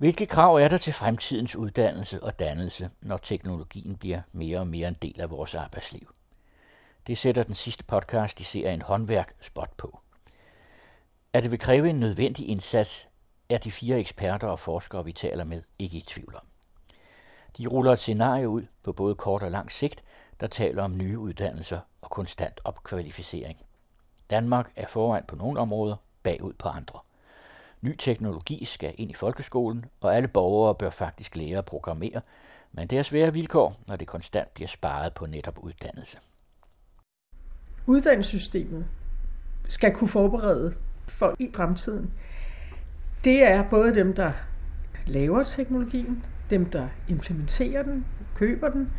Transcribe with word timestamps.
Hvilke 0.00 0.26
krav 0.26 0.56
er 0.56 0.68
der 0.68 0.76
til 0.76 0.92
fremtidens 0.92 1.56
uddannelse 1.56 2.22
og 2.22 2.38
dannelse, 2.38 2.90
når 3.00 3.16
teknologien 3.16 3.96
bliver 3.96 4.22
mere 4.32 4.58
og 4.58 4.66
mere 4.66 4.88
en 4.88 4.96
del 5.02 5.20
af 5.20 5.30
vores 5.30 5.54
arbejdsliv? 5.54 6.14
Det 7.06 7.18
sætter 7.18 7.42
den 7.42 7.54
sidste 7.54 7.84
podcast 7.84 8.40
i 8.40 8.44
serien 8.44 8.82
Håndværk 8.82 9.34
spot 9.40 9.70
på. 9.76 10.00
At 11.32 11.42
det 11.42 11.50
vil 11.50 11.58
kræve 11.58 11.90
en 11.90 12.00
nødvendig 12.00 12.48
indsats, 12.48 13.08
er 13.48 13.58
de 13.58 13.70
fire 13.70 13.98
eksperter 13.98 14.48
og 14.48 14.58
forskere, 14.58 15.04
vi 15.04 15.12
taler 15.12 15.44
med, 15.44 15.62
ikke 15.78 15.98
i 15.98 16.04
tvivl 16.06 16.36
om. 16.36 16.46
De 17.58 17.66
ruller 17.66 17.92
et 17.92 17.98
scenarie 17.98 18.48
ud 18.48 18.62
på 18.82 18.92
både 18.92 19.14
kort 19.14 19.42
og 19.42 19.50
lang 19.50 19.72
sigt, 19.72 20.04
der 20.40 20.46
taler 20.46 20.82
om 20.82 20.96
nye 20.96 21.18
uddannelser 21.18 21.80
og 22.02 22.10
konstant 22.10 22.60
opkvalificering. 22.64 23.58
Danmark 24.30 24.72
er 24.76 24.86
foran 24.86 25.24
på 25.28 25.36
nogle 25.36 25.60
områder, 25.60 25.96
bagud 26.22 26.52
på 26.52 26.68
andre. 26.68 27.00
Ny 27.82 27.96
teknologi 27.98 28.64
skal 28.64 28.94
ind 28.98 29.10
i 29.10 29.14
folkeskolen, 29.14 29.84
og 30.00 30.16
alle 30.16 30.28
borgere 30.28 30.74
bør 30.74 30.90
faktisk 30.90 31.36
lære 31.36 31.58
at 31.58 31.64
programmere, 31.64 32.20
men 32.72 32.86
det 32.86 32.98
er 32.98 33.02
svære 33.02 33.32
vilkår, 33.32 33.74
når 33.88 33.96
det 33.96 34.06
konstant 34.06 34.54
bliver 34.54 34.68
sparet 34.68 35.14
på 35.14 35.26
netop 35.26 35.58
uddannelse. 35.58 36.18
Uddannelsessystemet 37.86 38.86
skal 39.68 39.94
kunne 39.94 40.08
forberede 40.08 40.74
folk 41.08 41.40
i 41.40 41.50
fremtiden. 41.54 42.12
Det 43.24 43.42
er 43.42 43.70
både 43.70 43.94
dem, 43.94 44.14
der 44.14 44.32
laver 45.06 45.44
teknologien, 45.44 46.24
dem, 46.50 46.66
der 46.66 46.88
implementerer 47.08 47.82
den, 47.82 48.06
køber 48.34 48.68
den, 48.68 48.92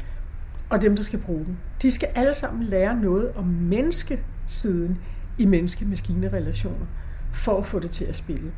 og 0.70 0.82
dem, 0.82 0.96
der 0.96 1.04
skal 1.04 1.22
bruge 1.22 1.46
den. 1.46 1.60
De 1.82 1.92
skal 1.92 2.10
alle 2.16 2.34
sammen 2.34 2.64
lære 2.64 2.96
noget 2.96 3.34
om 3.36 3.46
menneskesiden 3.46 5.02
i 5.40 5.46
menneske-maskine-relationer 5.46 6.86
for 7.34 7.58
at 7.58 7.66
få 7.66 7.80
det 7.80 7.92
til 7.92 8.06
at 8.06 8.16
spille. 8.16 8.54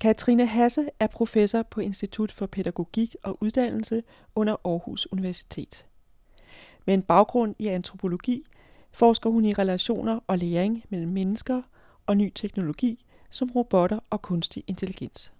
Katrine 0.00 0.46
Hasse 0.46 0.88
er 1.00 1.06
professor 1.06 1.62
på 1.62 1.80
Institut 1.80 2.32
for 2.32 2.46
Pædagogik 2.46 3.16
og 3.22 3.42
Uddannelse 3.42 4.02
under 4.34 4.56
Aarhus 4.64 5.12
Universitet. 5.12 5.86
Med 6.86 6.94
en 6.94 7.02
baggrund 7.02 7.54
i 7.58 7.66
antropologi 7.66 8.42
forsker 8.92 9.30
hun 9.30 9.44
i 9.44 9.52
relationer 9.52 10.20
og 10.26 10.38
læring 10.38 10.84
mellem 10.88 11.12
mennesker 11.12 11.62
og 12.06 12.16
ny 12.16 12.32
teknologi 12.34 13.04
som 13.30 13.50
robotter 13.50 13.98
og 14.10 14.22
kunstig 14.22 14.64
intelligens. 14.66 15.32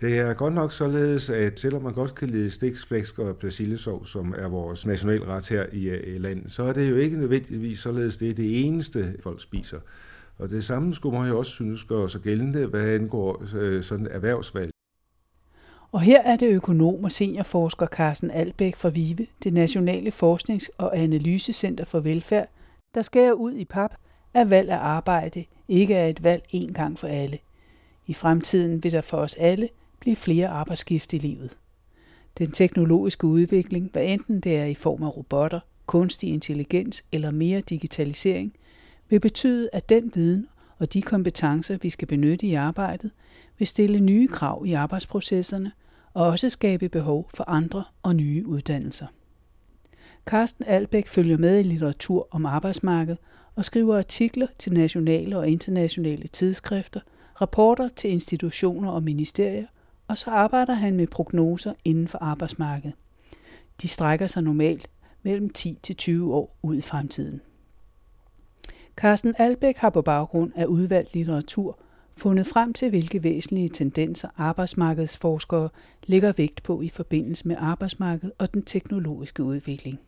Det 0.00 0.18
er 0.18 0.34
godt 0.34 0.54
nok 0.54 0.72
således, 0.72 1.30
at 1.30 1.60
selvom 1.60 1.82
man 1.82 1.94
godt 1.94 2.14
kan 2.14 2.30
lide 2.30 2.50
stiksflæsk 2.50 3.18
og 3.18 3.36
persillesov, 3.36 4.06
som 4.06 4.34
er 4.38 4.48
vores 4.48 4.86
nationalret 4.86 5.48
her 5.48 5.66
i 5.72 5.84
øh, 5.84 6.20
landet, 6.20 6.52
så 6.52 6.62
er 6.62 6.72
det 6.72 6.90
jo 6.90 6.96
ikke 6.96 7.16
nødvendigvis 7.16 7.78
således, 7.78 8.16
det 8.16 8.30
er 8.30 8.34
det 8.34 8.66
eneste, 8.66 9.16
folk 9.22 9.42
spiser. 9.42 9.78
Og 10.38 10.50
det 10.50 10.64
samme 10.64 10.94
skulle 10.94 11.18
man 11.18 11.28
jo 11.28 11.38
også 11.38 11.52
synes 11.52 11.84
gør 11.84 12.06
sig 12.06 12.20
gældende, 12.20 12.66
hvad 12.66 12.88
angår 12.88 13.42
øh, 13.56 13.82
sådan 13.82 14.06
erhvervsvalg. 14.06 14.70
Og 15.92 16.00
her 16.00 16.22
er 16.22 16.36
det 16.36 16.48
økonom 16.52 17.04
og 17.04 17.12
seniorforsker 17.12 17.86
Carsten 17.86 18.30
Albæk 18.30 18.76
fra 18.76 18.88
VIVE, 18.88 19.26
det 19.44 19.52
Nationale 19.52 20.10
Forsknings- 20.10 20.68
og 20.78 20.98
Analysecenter 20.98 21.84
for 21.84 22.00
Velfærd, 22.00 22.48
der 22.94 23.02
skærer 23.02 23.32
ud 23.32 23.52
i 23.52 23.64
pap, 23.64 23.94
at 24.34 24.50
valg 24.50 24.70
af 24.70 24.78
arbejde 24.78 25.44
ikke 25.68 25.94
er 25.94 26.06
et 26.06 26.24
valg 26.24 26.42
en 26.50 26.72
gang 26.72 26.98
for 26.98 27.08
alle. 27.08 27.38
I 28.06 28.14
fremtiden 28.14 28.84
vil 28.84 28.92
der 28.92 29.00
for 29.00 29.16
os 29.16 29.34
alle 29.34 29.68
blive 30.00 30.16
flere 30.16 30.48
arbejdsskift 30.48 31.12
i 31.12 31.18
livet. 31.18 31.58
Den 32.38 32.50
teknologiske 32.50 33.26
udvikling, 33.26 33.90
hvad 33.92 34.04
enten 34.04 34.40
det 34.40 34.56
er 34.56 34.64
i 34.64 34.74
form 34.74 35.02
af 35.02 35.16
robotter, 35.16 35.60
kunstig 35.86 36.28
intelligens 36.28 37.04
eller 37.12 37.30
mere 37.30 37.60
digitalisering, 37.60 38.52
vil 39.08 39.20
betyde, 39.20 39.68
at 39.72 39.88
den 39.88 40.12
viden 40.14 40.46
og 40.78 40.92
de 40.92 41.02
kompetencer, 41.02 41.78
vi 41.82 41.90
skal 41.90 42.08
benytte 42.08 42.46
i 42.46 42.54
arbejdet, 42.54 43.10
vil 43.58 43.66
stille 43.66 44.00
nye 44.00 44.28
krav 44.28 44.62
i 44.66 44.72
arbejdsprocesserne 44.72 45.72
og 46.14 46.26
også 46.26 46.50
skabe 46.50 46.88
behov 46.88 47.30
for 47.34 47.44
andre 47.48 47.84
og 48.02 48.16
nye 48.16 48.46
uddannelser. 48.46 49.06
Carsten 50.26 50.64
Albæk 50.66 51.06
følger 51.06 51.38
med 51.38 51.60
i 51.60 51.62
litteratur 51.62 52.28
om 52.30 52.46
arbejdsmarkedet 52.46 53.18
og 53.54 53.64
skriver 53.64 53.98
artikler 53.98 54.46
til 54.58 54.72
nationale 54.72 55.38
og 55.38 55.48
internationale 55.48 56.26
tidsskrifter, 56.26 57.00
rapporter 57.40 57.88
til 57.88 58.10
institutioner 58.10 58.90
og 58.90 59.02
ministerier, 59.02 59.66
og 60.08 60.18
så 60.18 60.30
arbejder 60.30 60.72
han 60.72 60.96
med 60.96 61.06
prognoser 61.06 61.72
inden 61.84 62.08
for 62.08 62.18
arbejdsmarkedet. 62.18 62.96
De 63.82 63.88
strækker 63.88 64.26
sig 64.26 64.42
normalt 64.42 64.90
mellem 65.22 65.50
10 65.50 65.78
til 65.82 65.96
20 65.96 66.34
år 66.34 66.58
ud 66.62 66.76
i 66.76 66.80
fremtiden. 66.80 67.40
Carsten 68.98 69.34
Albæk 69.38 69.76
har 69.76 69.90
på 69.90 70.02
baggrund 70.02 70.52
af 70.56 70.64
udvalgt 70.64 71.14
litteratur 71.14 71.78
fundet 72.16 72.46
frem 72.46 72.72
til, 72.72 72.90
hvilke 72.90 73.22
væsentlige 73.22 73.68
tendenser 73.68 74.28
arbejdsmarkedsforskere 74.36 75.68
lægger 76.06 76.32
vægt 76.36 76.62
på 76.62 76.80
i 76.80 76.88
forbindelse 76.88 77.48
med 77.48 77.56
arbejdsmarkedet 77.58 78.32
og 78.38 78.54
den 78.54 78.62
teknologiske 78.62 79.42
udvikling. 79.42 80.00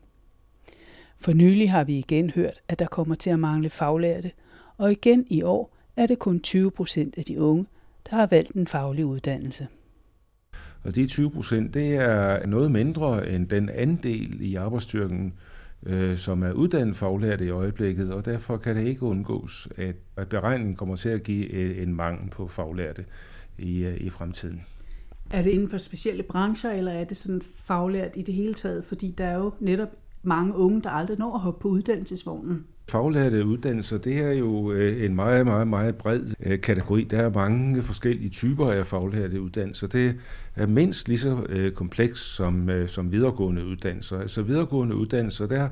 For 1.20 1.32
nylig 1.32 1.70
har 1.70 1.84
vi 1.84 1.98
igen 1.98 2.30
hørt, 2.30 2.60
at 2.68 2.78
der 2.78 2.86
kommer 2.86 3.14
til 3.14 3.30
at 3.30 3.38
mangle 3.38 3.70
faglærte, 3.70 4.30
og 4.76 4.92
igen 4.92 5.26
i 5.28 5.42
år 5.42 5.76
er 5.96 6.06
det 6.06 6.18
kun 6.18 6.40
20 6.40 6.70
procent 6.70 7.18
af 7.18 7.24
de 7.24 7.40
unge, 7.40 7.66
der 8.10 8.16
har 8.16 8.26
valgt 8.26 8.52
en 8.52 8.66
faglig 8.66 9.04
uddannelse. 9.04 9.66
Og 10.82 10.94
de 10.94 11.06
20 11.06 11.30
procent, 11.30 11.74
det 11.74 11.94
er 11.94 12.46
noget 12.46 12.70
mindre 12.70 13.30
end 13.30 13.48
den 13.48 13.68
andel 13.68 14.40
i 14.40 14.54
arbejdsstyrken, 14.54 15.34
øh, 15.86 16.18
som 16.18 16.42
er 16.42 16.52
uddannet 16.52 16.96
faglærte 16.96 17.46
i 17.46 17.50
øjeblikket, 17.50 18.12
og 18.12 18.24
derfor 18.24 18.56
kan 18.56 18.76
det 18.76 18.86
ikke 18.86 19.02
undgås, 19.02 19.68
at, 19.76 19.96
at 20.16 20.28
beregningen 20.28 20.76
kommer 20.76 20.96
til 20.96 21.08
at 21.08 21.22
give 21.22 21.50
øh, 21.50 21.82
en 21.82 21.94
mangel 21.94 22.30
på 22.30 22.48
faglærte 22.48 23.04
i, 23.58 23.84
øh, 23.84 23.96
i 23.96 24.10
fremtiden. 24.10 24.62
Er 25.30 25.42
det 25.42 25.50
inden 25.50 25.68
for 25.68 25.78
specielle 25.78 26.22
brancher, 26.22 26.70
eller 26.70 26.92
er 26.92 27.04
det 27.04 27.16
sådan 27.16 27.42
faglært 27.64 28.10
i 28.16 28.22
det 28.22 28.34
hele 28.34 28.54
taget? 28.54 28.84
Fordi 28.84 29.14
der 29.18 29.24
er 29.24 29.36
jo 29.36 29.52
netop 29.60 29.88
mange 30.22 30.56
unge, 30.56 30.82
der 30.82 30.90
aldrig 30.90 31.18
når 31.18 31.34
at 31.34 31.40
hoppe 31.40 31.62
på 31.62 31.68
uddannelsesvognen. 31.68 32.64
Faglærte 32.88 33.46
uddannelser, 33.46 33.98
det 33.98 34.18
er 34.18 34.32
jo 34.32 34.72
øh, 34.72 35.04
en 35.04 35.14
meget, 35.14 35.46
meget, 35.46 35.68
meget 35.68 35.96
bred 35.96 36.22
øh, 36.46 36.60
kategori. 36.60 37.04
Der 37.04 37.18
er 37.18 37.30
mange 37.30 37.82
forskellige 37.82 38.30
typer 38.30 38.70
af 38.70 38.86
faglærte 38.86 39.40
uddannelser. 39.40 39.86
Det 39.86 40.14
er 40.56 40.66
mindst 40.66 41.08
lige 41.08 41.18
så 41.18 41.46
øh, 41.48 41.72
kompleks 41.72 42.20
som, 42.20 42.70
som 42.86 43.12
videregående 43.12 43.66
uddannelser. 43.66 44.20
Altså 44.20 44.42
videregående 44.42 44.96
uddannelser, 44.96 45.46
der 45.46 45.68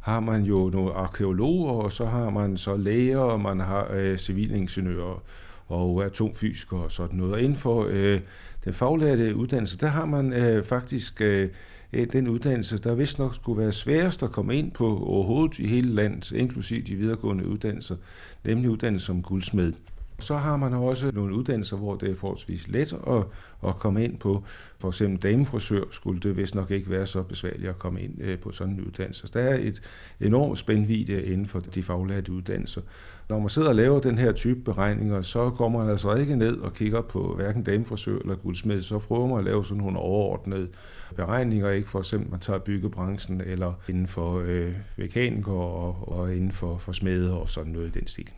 har 0.00 0.20
man 0.20 0.42
jo 0.42 0.70
nogle 0.72 0.92
arkeologer, 0.92 1.72
og 1.72 1.92
så 1.92 2.06
har 2.06 2.30
man 2.30 2.56
så 2.56 2.76
læger, 2.76 3.18
og 3.18 3.40
man 3.40 3.60
har 3.60 3.90
øh, 3.94 4.18
civilingeniører 4.18 5.22
og 5.68 6.04
atomfysikere 6.04 6.80
og 6.80 6.92
sådan 6.92 7.18
noget. 7.18 7.32
Og 7.32 7.40
inden 7.40 7.56
for 7.56 7.86
øh, 7.90 8.20
den 8.64 8.72
faglærte 8.72 9.36
uddannelse, 9.36 9.78
der 9.78 9.86
har 9.86 10.06
man 10.06 10.32
øh, 10.32 10.64
faktisk 10.64 11.20
øh, 11.20 11.48
Øh, 11.92 12.12
den 12.12 12.28
uddannelse, 12.28 12.78
der 12.78 12.94
vist 12.94 13.18
nok 13.18 13.34
skulle 13.34 13.62
være 13.62 13.72
sværest 13.72 14.22
at 14.22 14.32
komme 14.32 14.56
ind 14.56 14.72
på 14.72 14.98
overhovedet 14.98 15.58
i 15.58 15.66
hele 15.66 15.94
landet, 15.94 16.32
inklusive 16.32 16.82
de 16.82 16.94
videregående 16.94 17.48
uddannelser, 17.48 17.96
nemlig 18.44 18.70
uddannelse 18.70 19.06
som 19.06 19.22
guldsmed. 19.22 19.72
Så 20.20 20.36
har 20.36 20.56
man 20.56 20.74
også 20.74 21.10
nogle 21.14 21.34
uddannelser, 21.34 21.76
hvor 21.76 21.96
det 21.96 22.10
er 22.10 22.14
forholdsvis 22.14 22.68
let 22.68 22.92
at, 22.92 23.24
at 23.68 23.78
komme 23.78 24.04
ind 24.04 24.18
på. 24.18 24.44
For 24.78 24.88
eksempel 24.88 25.22
damefrisør 25.22 25.82
skulle 25.90 26.20
det 26.20 26.36
vist 26.36 26.54
nok 26.54 26.70
ikke 26.70 26.90
være 26.90 27.06
så 27.06 27.22
besværligt 27.22 27.68
at 27.68 27.78
komme 27.78 28.00
ind 28.00 28.22
øh, 28.22 28.38
på 28.38 28.52
sådan 28.52 28.74
en 28.74 28.80
uddannelse. 28.80 29.28
Der 29.32 29.40
er 29.40 29.58
et 29.60 29.82
enormt 30.20 30.58
spændvidde 30.58 31.24
inden 31.24 31.46
for 31.46 31.60
de 31.60 31.82
faglærte 31.82 32.32
uddannelser. 32.32 32.80
Når 33.28 33.38
man 33.38 33.48
sidder 33.48 33.68
og 33.68 33.74
laver 33.74 34.00
den 34.00 34.18
her 34.18 34.32
type 34.32 34.60
beregninger, 34.60 35.22
så 35.22 35.50
går 35.50 35.68
man 35.68 35.88
altså 35.88 36.14
ikke 36.14 36.36
ned 36.36 36.56
og 36.56 36.74
kigger 36.74 37.00
på 37.00 37.34
hverken 37.36 37.62
damefrisør 37.62 38.18
eller 38.18 38.36
guldsmed. 38.36 38.82
Så 38.82 38.98
prøver 38.98 39.26
man 39.26 39.38
at 39.38 39.44
lave 39.44 39.64
sådan 39.64 39.82
nogle 39.82 39.98
overordnede 39.98 40.68
beregninger, 41.16 41.70
ikke 41.70 41.88
for 41.88 41.98
eksempel 41.98 42.30
man 42.30 42.40
tager 42.40 42.58
byggebranchen 42.58 43.40
eller 43.40 43.72
inden 43.88 44.06
for 44.06 44.42
øh, 44.46 44.72
mekanikere 44.96 45.54
og, 45.54 46.08
og 46.18 46.36
inden 46.36 46.52
for, 46.52 46.78
for 46.78 46.92
smede 46.92 47.40
og 47.40 47.48
sådan 47.48 47.72
noget 47.72 47.96
i 47.96 47.98
den 47.98 48.06
stil. 48.06 48.30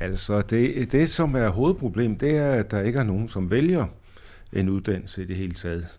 Altså 0.00 0.42
det, 0.42 0.92
det, 0.92 1.10
som 1.10 1.34
er 1.34 1.48
hovedproblemet, 1.48 2.20
det 2.20 2.36
er, 2.36 2.50
at 2.50 2.70
der 2.70 2.80
ikke 2.80 2.98
er 2.98 3.04
nogen, 3.04 3.28
som 3.28 3.50
vælger 3.50 3.86
en 4.52 4.68
uddannelse 4.68 5.22
i 5.22 5.24
det 5.24 5.36
hele 5.36 5.52
taget. 5.52 5.98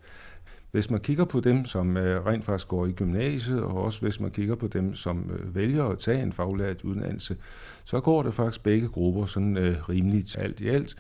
Hvis 0.72 0.90
man 0.90 1.00
kigger 1.00 1.26
på 1.26 1.40
dem, 1.40 1.66
som 1.66 1.98
øh, 1.98 2.26
rent 2.26 2.46
faktisk 2.46 2.68
går 2.68 2.86
i 2.86 2.92
gymnasiet, 2.92 3.62
og 3.64 3.84
også 3.84 4.02
hvis 4.02 4.20
man 4.20 4.32
kigger 4.32 4.56
på 4.56 4.68
dem, 4.68 4.94
som 4.94 5.32
øh, 5.32 5.56
vælger 5.56 5.86
at 5.86 5.98
tage 5.98 6.24
en 6.24 6.34
faglært 6.34 6.82
uddannelse, 6.84 7.38
så 7.84 8.00
går 8.00 8.24
det 8.24 8.34
faktisk 8.34 8.64
begge 8.64 8.88
grupper 8.88 9.26
sådan 9.26 9.58
øh, 9.58 9.90
rimeligt 9.90 10.38
alt 10.38 10.62
i 10.62 10.68
alt. 10.68 10.96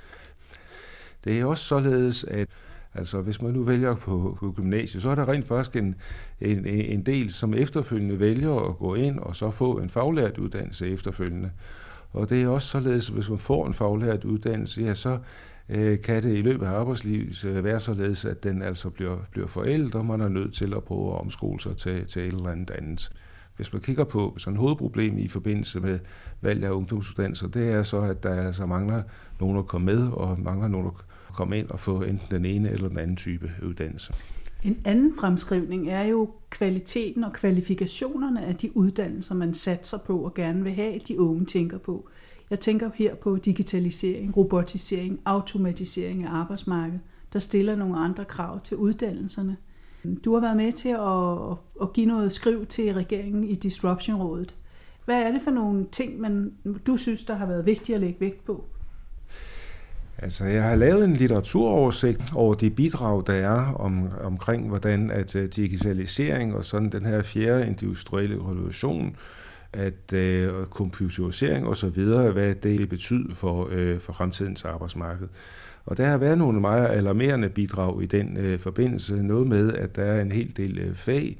Det 1.23 1.39
er 1.39 1.45
også 1.45 1.63
således, 1.63 2.23
at 2.23 2.47
altså, 2.95 3.21
hvis 3.21 3.41
man 3.41 3.53
nu 3.53 3.63
vælger 3.63 3.95
på, 3.95 4.37
på 4.39 4.51
gymnasiet, 4.51 5.03
så 5.03 5.09
er 5.09 5.15
der 5.15 5.29
rent 5.29 5.45
faktisk 5.45 5.75
en, 5.75 5.95
en, 6.41 6.65
en 6.65 7.05
del, 7.05 7.33
som 7.33 7.53
efterfølgende 7.53 8.19
vælger 8.19 8.69
at 8.69 8.77
gå 8.77 8.95
ind 8.95 9.19
og 9.19 9.35
så 9.35 9.51
få 9.51 9.77
en 9.77 9.89
faglært 9.89 10.37
uddannelse 10.37 10.89
efterfølgende. 10.89 11.51
Og 12.13 12.29
det 12.29 12.43
er 12.43 12.47
også 12.47 12.67
således, 12.67 13.09
at 13.09 13.15
hvis 13.15 13.29
man 13.29 13.39
får 13.39 13.67
en 13.67 13.73
faglært 13.73 14.23
uddannelse, 14.23 14.81
ja, 14.81 14.93
så 14.93 15.17
øh, 15.69 16.01
kan 16.01 16.23
det 16.23 16.37
i 16.37 16.41
løbet 16.41 16.65
af 16.65 16.71
arbejdslivet 16.71 17.45
øh, 17.45 17.63
være 17.63 17.79
således, 17.79 18.25
at 18.25 18.43
den 18.43 18.61
altså 18.61 18.89
bliver, 18.89 19.17
bliver 19.31 19.47
forældet, 19.47 19.95
og 19.95 20.05
man 20.05 20.21
er 20.21 20.29
nødt 20.29 20.53
til 20.53 20.73
at 20.73 20.83
prøve 20.83 21.13
at 21.13 21.19
omskole 21.19 21.59
sig 21.59 21.77
til, 21.77 22.05
til 22.05 22.21
et 22.21 22.33
eller 22.33 22.49
andet 22.49 22.71
andet. 22.71 23.09
Hvis 23.55 23.73
man 23.73 23.81
kigger 23.81 24.03
på 24.03 24.35
sådan 24.37 24.53
et 24.53 24.59
hovedproblem 24.59 25.17
i 25.17 25.27
forbindelse 25.27 25.79
med 25.79 25.99
valg 26.41 26.63
af 26.63 26.69
ungdomsuddannelser, 26.69 27.47
det 27.47 27.71
er 27.71 27.83
så, 27.83 28.01
at 28.01 28.23
der 28.23 28.47
altså 28.47 28.65
mangler 28.65 29.03
nogen 29.39 29.57
at 29.57 29.65
komme 29.65 29.85
med, 29.85 30.07
og 30.07 30.39
mangler 30.39 30.67
nogen 30.67 30.87
at 30.87 30.93
komme 31.35 31.59
ind 31.59 31.69
og 31.69 31.79
få 31.79 32.01
enten 32.01 32.27
den 32.31 32.45
ene 32.45 32.69
eller 32.69 32.89
den 32.89 32.97
anden 32.97 33.15
type 33.15 33.51
uddannelse. 33.63 34.13
En 34.63 34.77
anden 34.85 35.13
fremskrivning 35.19 35.89
er 35.89 36.03
jo 36.03 36.29
kvaliteten 36.49 37.23
og 37.23 37.33
kvalifikationerne 37.33 38.45
af 38.45 38.55
de 38.55 38.77
uddannelser, 38.77 39.35
man 39.35 39.53
satser 39.53 39.97
på 39.97 40.19
og 40.19 40.33
gerne 40.33 40.63
vil 40.63 40.73
have, 40.73 40.99
de 41.07 41.19
unge 41.19 41.45
tænker 41.45 41.77
på. 41.77 42.09
Jeg 42.49 42.59
tænker 42.59 42.89
her 42.95 43.15
på 43.15 43.37
digitalisering, 43.37 44.37
robotisering, 44.37 45.19
automatisering 45.25 46.23
af 46.23 46.31
arbejdsmarkedet, 46.31 46.99
der 47.33 47.39
stiller 47.39 47.75
nogle 47.75 47.97
andre 47.97 48.25
krav 48.25 48.59
til 48.61 48.77
uddannelserne. 48.77 49.57
Du 50.25 50.33
har 50.33 50.41
været 50.41 50.57
med 50.57 50.71
til 50.71 50.89
at, 50.89 51.57
at 51.81 51.93
give 51.93 52.05
noget 52.05 52.31
skriv 52.31 52.65
til 52.65 52.93
regeringen 52.93 53.43
i 53.43 53.55
Disruption-rådet. 53.55 54.55
Hvad 55.05 55.21
er 55.21 55.31
det 55.31 55.41
for 55.41 55.51
nogle 55.51 55.85
ting, 55.91 56.19
man, 56.19 56.53
du 56.87 56.97
synes, 56.97 57.23
der 57.23 57.35
har 57.35 57.45
været 57.45 57.65
vigtigt 57.65 57.95
at 57.95 58.01
lægge 58.01 58.19
vægt 58.19 58.45
på? 58.45 58.63
Altså, 60.17 60.45
jeg 60.45 60.63
har 60.63 60.75
lavet 60.75 61.03
en 61.03 61.13
litteraturoversigt 61.13 62.33
over 62.33 62.53
de 62.53 62.69
bidrag, 62.69 63.23
der 63.27 63.33
er 63.33 63.73
om, 63.73 64.09
omkring, 64.23 64.67
hvordan 64.67 65.11
at 65.11 65.35
øh, 65.35 65.49
digitalisering 65.55 66.55
og 66.55 66.65
sådan 66.65 66.89
den 66.89 67.05
her 67.05 67.21
fjerde 67.21 67.67
industrielle 67.67 68.35
revolution, 68.35 69.15
at 69.73 70.13
øh, 70.13 70.65
computerisering 70.65 71.67
og 71.67 71.77
så 71.77 71.89
videre, 71.89 72.31
hvad 72.31 72.55
det 72.55 72.89
betyder 72.89 73.35
for, 73.35 73.67
øh, 73.71 73.99
for 73.99 74.13
fremtidens 74.13 74.65
arbejdsmarked. 74.65 75.27
Og 75.85 75.97
der 75.97 76.05
har 76.05 76.17
været 76.17 76.37
nogle 76.37 76.61
meget 76.61 76.87
alarmerende 76.87 77.49
bidrag 77.49 78.03
i 78.03 78.05
den 78.05 78.37
øh, 78.37 78.59
forbindelse. 78.59 79.15
Noget 79.15 79.47
med, 79.47 79.73
at 79.73 79.95
der 79.95 80.03
er 80.03 80.21
en 80.21 80.31
hel 80.31 80.57
del 80.57 80.79
øh, 80.79 80.95
fag, 80.95 81.37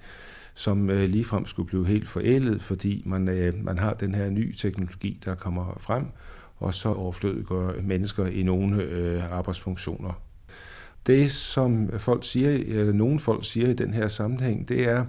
som 0.54 0.90
øh, 0.90 1.10
ligefrem 1.10 1.46
skulle 1.46 1.68
blive 1.68 1.88
helt 1.88 2.10
forældet, 2.10 2.62
fordi 2.62 3.04
man, 3.06 3.30
øh, 3.30 3.66
man 3.66 3.78
har 3.78 3.94
den 3.94 4.16
her 4.16 4.30
nye 4.30 4.54
teknologi, 4.54 5.22
der 5.26 5.36
kommer 5.36 5.78
frem, 5.80 6.06
og 6.58 6.74
så 6.74 6.90
overflødiggør 6.90 7.82
mennesker 7.82 8.26
i 8.26 8.44
nogle 8.44 8.84
øh, 8.84 9.32
arbejdsfunktioner. 9.32 10.22
Det, 11.08 11.32
som 11.32 11.90
folk 11.98 12.26
siger, 12.26 12.50
eller 12.50 12.94
nogle 12.94 13.20
folk 13.20 13.46
siger 13.46 13.70
i 13.70 13.74
den 13.74 13.94
her 13.94 14.08
sammenhæng, 14.08 14.70
det 14.70 14.90
er, 14.90 15.06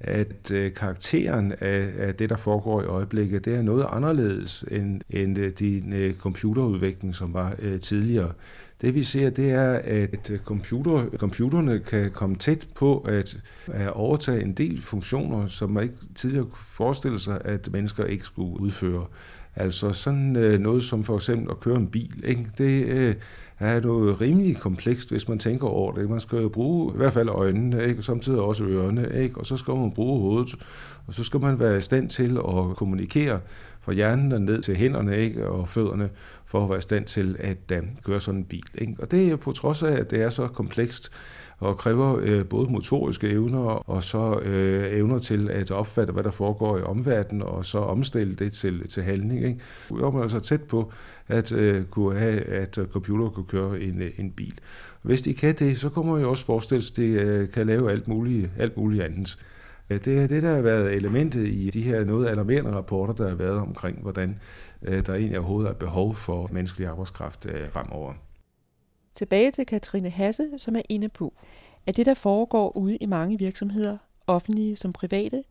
at 0.00 0.50
øh, 0.50 0.74
karakteren 0.74 1.52
af, 1.60 1.88
af 1.98 2.14
det, 2.14 2.30
der 2.30 2.36
foregår 2.36 2.82
i 2.82 2.84
øjeblikket, 2.84 3.44
det 3.44 3.54
er 3.54 3.62
noget 3.62 3.86
anderledes 3.90 4.64
end, 4.70 5.00
end 5.10 5.38
øh, 5.38 5.52
din 5.58 5.92
øh, 5.92 6.14
computerudvikling, 6.14 7.14
som 7.14 7.34
var 7.34 7.54
øh, 7.58 7.80
tidligere. 7.80 8.32
Det 8.80 8.94
vi 8.94 9.02
ser, 9.02 9.30
det 9.30 9.50
er, 9.50 9.72
at 9.84 10.32
computer, 10.44 11.06
computerne 11.16 11.78
kan 11.78 12.10
komme 12.10 12.36
tæt 12.36 12.68
på 12.74 12.98
at, 12.98 13.36
at 13.66 13.90
overtage 13.90 14.42
en 14.42 14.52
del 14.52 14.82
funktioner, 14.82 15.46
som 15.46 15.70
man 15.70 15.82
ikke 15.82 15.94
tidligere 16.14 16.44
kunne 16.44 16.64
forestille 16.72 17.18
sig, 17.18 17.40
at 17.44 17.68
mennesker 17.72 18.04
ikke 18.04 18.24
skulle 18.24 18.60
udføre. 18.60 19.06
Altså 19.56 19.92
sådan 19.92 20.36
øh, 20.36 20.60
noget 20.60 20.84
som 20.84 21.04
for 21.04 21.16
eksempel 21.16 21.50
at 21.50 21.60
køre 21.60 21.76
en 21.76 21.86
bil, 21.86 22.22
ikke? 22.24 22.46
det 22.58 22.84
øh, 22.86 23.14
er 23.58 23.80
noget 23.80 24.20
rimelig 24.20 24.56
komplekst, 24.56 25.10
hvis 25.10 25.28
man 25.28 25.38
tænker 25.38 25.66
over 25.66 25.92
det. 25.92 26.10
Man 26.10 26.20
skal 26.20 26.38
jo 26.38 26.48
bruge 26.48 26.92
i 26.94 26.96
hvert 26.96 27.12
fald 27.12 27.28
øjnene, 27.28 27.84
ikke? 27.84 28.00
og 28.00 28.04
samtidig 28.04 28.40
også 28.40 28.64
ørerne, 28.64 29.08
ikke? 29.14 29.36
og 29.36 29.46
så 29.46 29.56
skal 29.56 29.74
man 29.74 29.90
bruge 29.90 30.20
hovedet, 30.20 30.54
og 31.06 31.14
så 31.14 31.24
skal 31.24 31.40
man 31.40 31.60
være 31.60 31.78
i 31.78 31.80
stand 31.80 32.08
til 32.08 32.36
at 32.36 32.76
kommunikere 32.76 33.40
fra 33.80 33.92
hjernen 33.92 34.42
ned 34.42 34.62
til 34.62 34.76
hænderne 34.76 35.18
ikke? 35.18 35.48
og 35.48 35.68
fødderne, 35.68 36.10
for 36.44 36.62
at 36.62 36.68
være 36.68 36.78
i 36.78 36.82
stand 36.82 37.04
til 37.04 37.36
at 37.38 37.72
øh, 37.72 37.82
køre 38.04 38.20
sådan 38.20 38.40
en 38.40 38.44
bil. 38.44 38.64
Ikke? 38.74 38.94
Og 38.98 39.10
det 39.10 39.30
er 39.30 39.36
på 39.36 39.52
trods 39.52 39.82
af, 39.82 39.92
at 39.92 40.10
det 40.10 40.22
er 40.22 40.30
så 40.30 40.48
komplekst, 40.48 41.10
og 41.60 41.78
kræver 41.78 42.18
øh, 42.22 42.44
både 42.44 42.72
motoriske 42.72 43.28
evner 43.28 43.90
og 43.90 44.02
så 44.02 44.40
øh, 44.42 44.98
evner 44.98 45.18
til 45.18 45.50
at 45.50 45.70
opfatte, 45.70 46.12
hvad 46.12 46.22
der 46.22 46.30
foregår 46.30 46.78
i 46.78 46.82
omverdenen, 46.82 47.42
og 47.42 47.66
så 47.66 47.78
omstille 47.78 48.34
det 48.34 48.52
til, 48.52 48.88
til 48.88 49.02
handling. 49.02 49.44
Ikke? 49.44 49.60
Vi 49.90 50.00
er 50.00 50.22
altså 50.22 50.40
tæt 50.40 50.62
på 50.62 50.92
at 51.28 51.52
øh, 51.52 51.84
kunne 51.84 52.18
have, 52.18 52.42
at 52.42 52.78
computer 52.92 53.28
kunne 53.28 53.46
køre 53.46 53.80
en, 53.80 54.02
øh, 54.02 54.10
en 54.18 54.30
bil. 54.30 54.54
Hvis 55.02 55.22
de 55.22 55.34
kan 55.34 55.54
det, 55.54 55.78
så 55.78 55.88
kommer 55.88 56.18
jo 56.18 56.30
også 56.30 56.44
forestille 56.44 56.84
at 56.90 56.96
de 56.96 57.06
øh, 57.06 57.50
kan 57.50 57.66
lave 57.66 57.90
alt 57.90 58.08
muligt, 58.08 58.50
alt 58.58 58.76
muligt 58.76 59.02
andet. 59.02 59.38
Det 59.88 60.18
er 60.18 60.26
det, 60.26 60.42
der 60.42 60.54
har 60.54 60.60
været 60.60 60.94
elementet 60.94 61.48
i 61.48 61.70
de 61.70 61.82
her 61.82 62.04
noget 62.04 62.28
alarmerende 62.28 62.70
rapporter, 62.72 63.14
der 63.14 63.28
har 63.28 63.34
været 63.34 63.58
omkring, 63.58 64.02
hvordan 64.02 64.38
øh, 64.82 65.06
der 65.06 65.14
egentlig 65.14 65.38
overhovedet 65.38 65.70
er 65.70 65.74
behov 65.74 66.14
for 66.14 66.48
menneskelig 66.52 66.88
arbejdskraft 66.88 67.46
øh, 67.46 67.70
fremover. 67.72 68.12
Tilbage 69.14 69.50
til 69.50 69.66
Katrine 69.66 70.10
Hasse, 70.10 70.50
som 70.58 70.76
er 70.76 70.82
inde 70.88 71.08
på, 71.08 71.34
at 71.86 71.96
det, 71.96 72.06
der 72.06 72.14
foregår 72.14 72.76
ude 72.76 72.96
i 72.96 73.06
mange 73.06 73.38
virksomheder, 73.38 73.98
offentlige 74.26 74.76
som 74.76 74.92
private, 74.92 75.44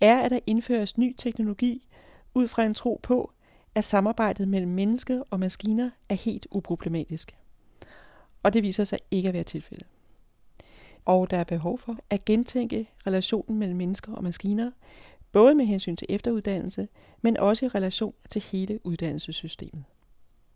er, 0.00 0.18
at 0.18 0.30
der 0.30 0.38
indføres 0.46 0.98
ny 0.98 1.14
teknologi 1.18 1.88
ud 2.34 2.48
fra 2.48 2.64
en 2.64 2.74
tro 2.74 3.00
på, 3.02 3.32
at 3.74 3.84
samarbejdet 3.84 4.48
mellem 4.48 4.70
mennesker 4.70 5.22
og 5.30 5.40
maskiner 5.40 5.90
er 6.08 6.14
helt 6.14 6.46
uproblematisk. 6.50 7.36
Og 8.42 8.54
det 8.54 8.62
viser 8.62 8.84
sig 8.84 8.98
ikke 9.10 9.28
at 9.28 9.34
være 9.34 9.42
tilfældet. 9.42 9.86
Og 11.04 11.30
der 11.30 11.36
er 11.36 11.44
behov 11.44 11.78
for 11.78 11.96
at 12.10 12.24
gentænke 12.24 12.90
relationen 13.06 13.58
mellem 13.58 13.76
mennesker 13.76 14.12
og 14.12 14.22
maskiner, 14.22 14.70
både 15.32 15.54
med 15.54 15.64
hensyn 15.66 15.96
til 15.96 16.06
efteruddannelse, 16.10 16.88
men 17.22 17.36
også 17.36 17.66
i 17.66 17.68
relation 17.68 18.14
til 18.28 18.42
hele 18.52 18.86
uddannelsessystemet. 18.86 19.84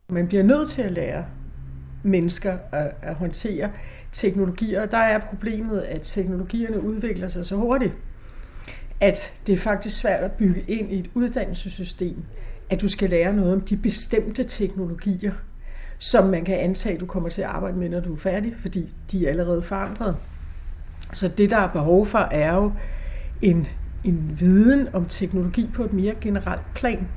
Man 0.08 0.28
bliver 0.28 0.42
nødt 0.42 0.68
til 0.68 0.82
at 0.82 0.92
lære 0.92 1.26
mennesker 2.02 2.58
at, 2.72 2.92
at 3.02 3.14
håndtere 3.14 3.70
teknologier. 4.12 4.82
Og 4.82 4.90
der 4.90 4.98
er 4.98 5.18
problemet, 5.18 5.80
at 5.80 6.00
teknologierne 6.02 6.80
udvikler 6.80 7.28
sig 7.28 7.46
så 7.46 7.56
hurtigt, 7.56 7.92
at 9.00 9.32
det 9.46 9.52
er 9.52 9.56
faktisk 9.56 9.96
svært 9.96 10.24
at 10.24 10.32
bygge 10.32 10.64
ind 10.68 10.92
i 10.92 10.98
et 10.98 11.10
uddannelsessystem, 11.14 12.16
at 12.70 12.80
du 12.80 12.88
skal 12.88 13.10
lære 13.10 13.32
noget 13.32 13.52
om 13.52 13.60
de 13.60 13.76
bestemte 13.76 14.44
teknologier, 14.44 15.32
som 15.98 16.28
man 16.28 16.44
kan 16.44 16.58
antage, 16.58 16.98
du 16.98 17.06
kommer 17.06 17.28
til 17.28 17.42
at 17.42 17.48
arbejde 17.48 17.76
med, 17.78 17.88
når 17.88 18.00
du 18.00 18.12
er 18.12 18.18
færdig, 18.18 18.54
fordi 18.60 18.94
de 19.12 19.26
er 19.26 19.30
allerede 19.30 19.62
forandret. 19.62 20.16
Så 21.12 21.28
det, 21.28 21.50
der 21.50 21.58
er 21.58 21.68
behov 21.68 22.06
for, 22.06 22.18
er 22.18 22.54
jo 22.54 22.72
en, 23.42 23.66
en 24.04 24.36
viden 24.40 24.88
om 24.94 25.04
teknologi 25.04 25.70
på 25.74 25.84
et 25.84 25.92
mere 25.92 26.14
generelt 26.20 26.74
plan. 26.74 27.08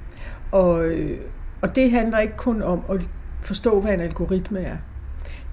Og, 0.51 0.85
øh, 0.85 1.19
og 1.61 1.75
det 1.75 1.91
handler 1.91 2.19
ikke 2.19 2.37
kun 2.37 2.61
om 2.61 2.83
at 2.89 3.01
forstå, 3.41 3.81
hvad 3.81 3.93
en 3.93 4.01
algoritme 4.01 4.59
er. 4.59 4.77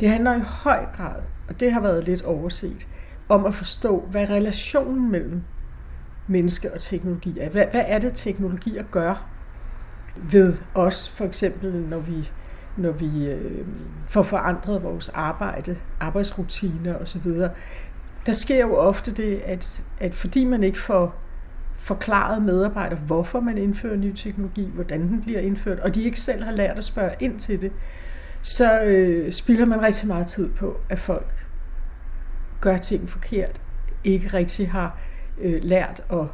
Det 0.01 0.09
handler 0.09 0.37
i 0.37 0.41
høj 0.41 0.87
grad, 0.97 1.23
og 1.49 1.61
det 1.61 1.73
har 1.73 1.81
været 1.81 2.05
lidt 2.05 2.23
overset, 2.23 2.89
om 3.29 3.47
at 3.47 3.55
forstå, 3.55 4.01
hvad 4.11 4.31
relationen 4.31 5.11
mellem 5.11 5.43
menneske 6.27 6.73
og 6.73 6.81
teknologi 6.81 7.39
er. 7.39 7.51
Hvad, 7.51 7.67
hvad 7.71 7.85
er 7.87 7.99
det, 7.99 8.13
teknologier 8.15 8.83
gør 8.91 9.29
ved 10.17 10.57
os, 10.75 11.09
for 11.09 11.25
eksempel 11.25 11.73
når 11.73 11.99
vi, 11.99 12.31
når 12.77 12.93
vi 12.93 13.31
øh, 13.31 13.67
får 14.09 14.23
forandret 14.23 14.83
vores 14.83 15.09
arbejde, 15.09 15.77
arbejdsrutiner 16.01 16.99
osv. 16.99 17.31
Der 18.27 18.33
sker 18.33 18.61
jo 18.61 18.77
ofte 18.77 19.13
det, 19.13 19.41
at, 19.45 19.85
at 20.01 20.15
fordi 20.15 20.45
man 20.45 20.63
ikke 20.63 20.79
får 20.79 21.15
forklaret 21.79 22.43
medarbejder, 22.43 22.97
hvorfor 22.97 23.41
man 23.41 23.59
indfører 23.59 23.97
ny 23.97 24.13
teknologi, 24.13 24.71
hvordan 24.75 25.01
den 25.01 25.23
bliver 25.23 25.41
indført, 25.41 25.79
og 25.79 25.95
de 25.95 26.03
ikke 26.03 26.21
selv 26.21 26.45
har 26.45 26.53
lært 26.53 26.79
at 26.79 26.85
spørge 26.85 27.11
ind 27.21 27.39
til 27.39 27.61
det, 27.61 27.73
så 28.43 28.83
øh, 28.83 29.33
spilder 29.33 29.65
man 29.65 29.83
rigtig 29.83 30.09
meget 30.09 30.27
tid 30.27 30.51
på, 30.51 30.77
at 30.89 30.99
folk 30.99 31.47
gør 32.61 32.77
ting 32.77 33.09
forkert, 33.09 33.61
ikke 34.05 34.29
rigtig 34.29 34.71
har 34.71 34.99
øh, 35.41 35.65
lært 35.65 36.03
at, 36.13 36.27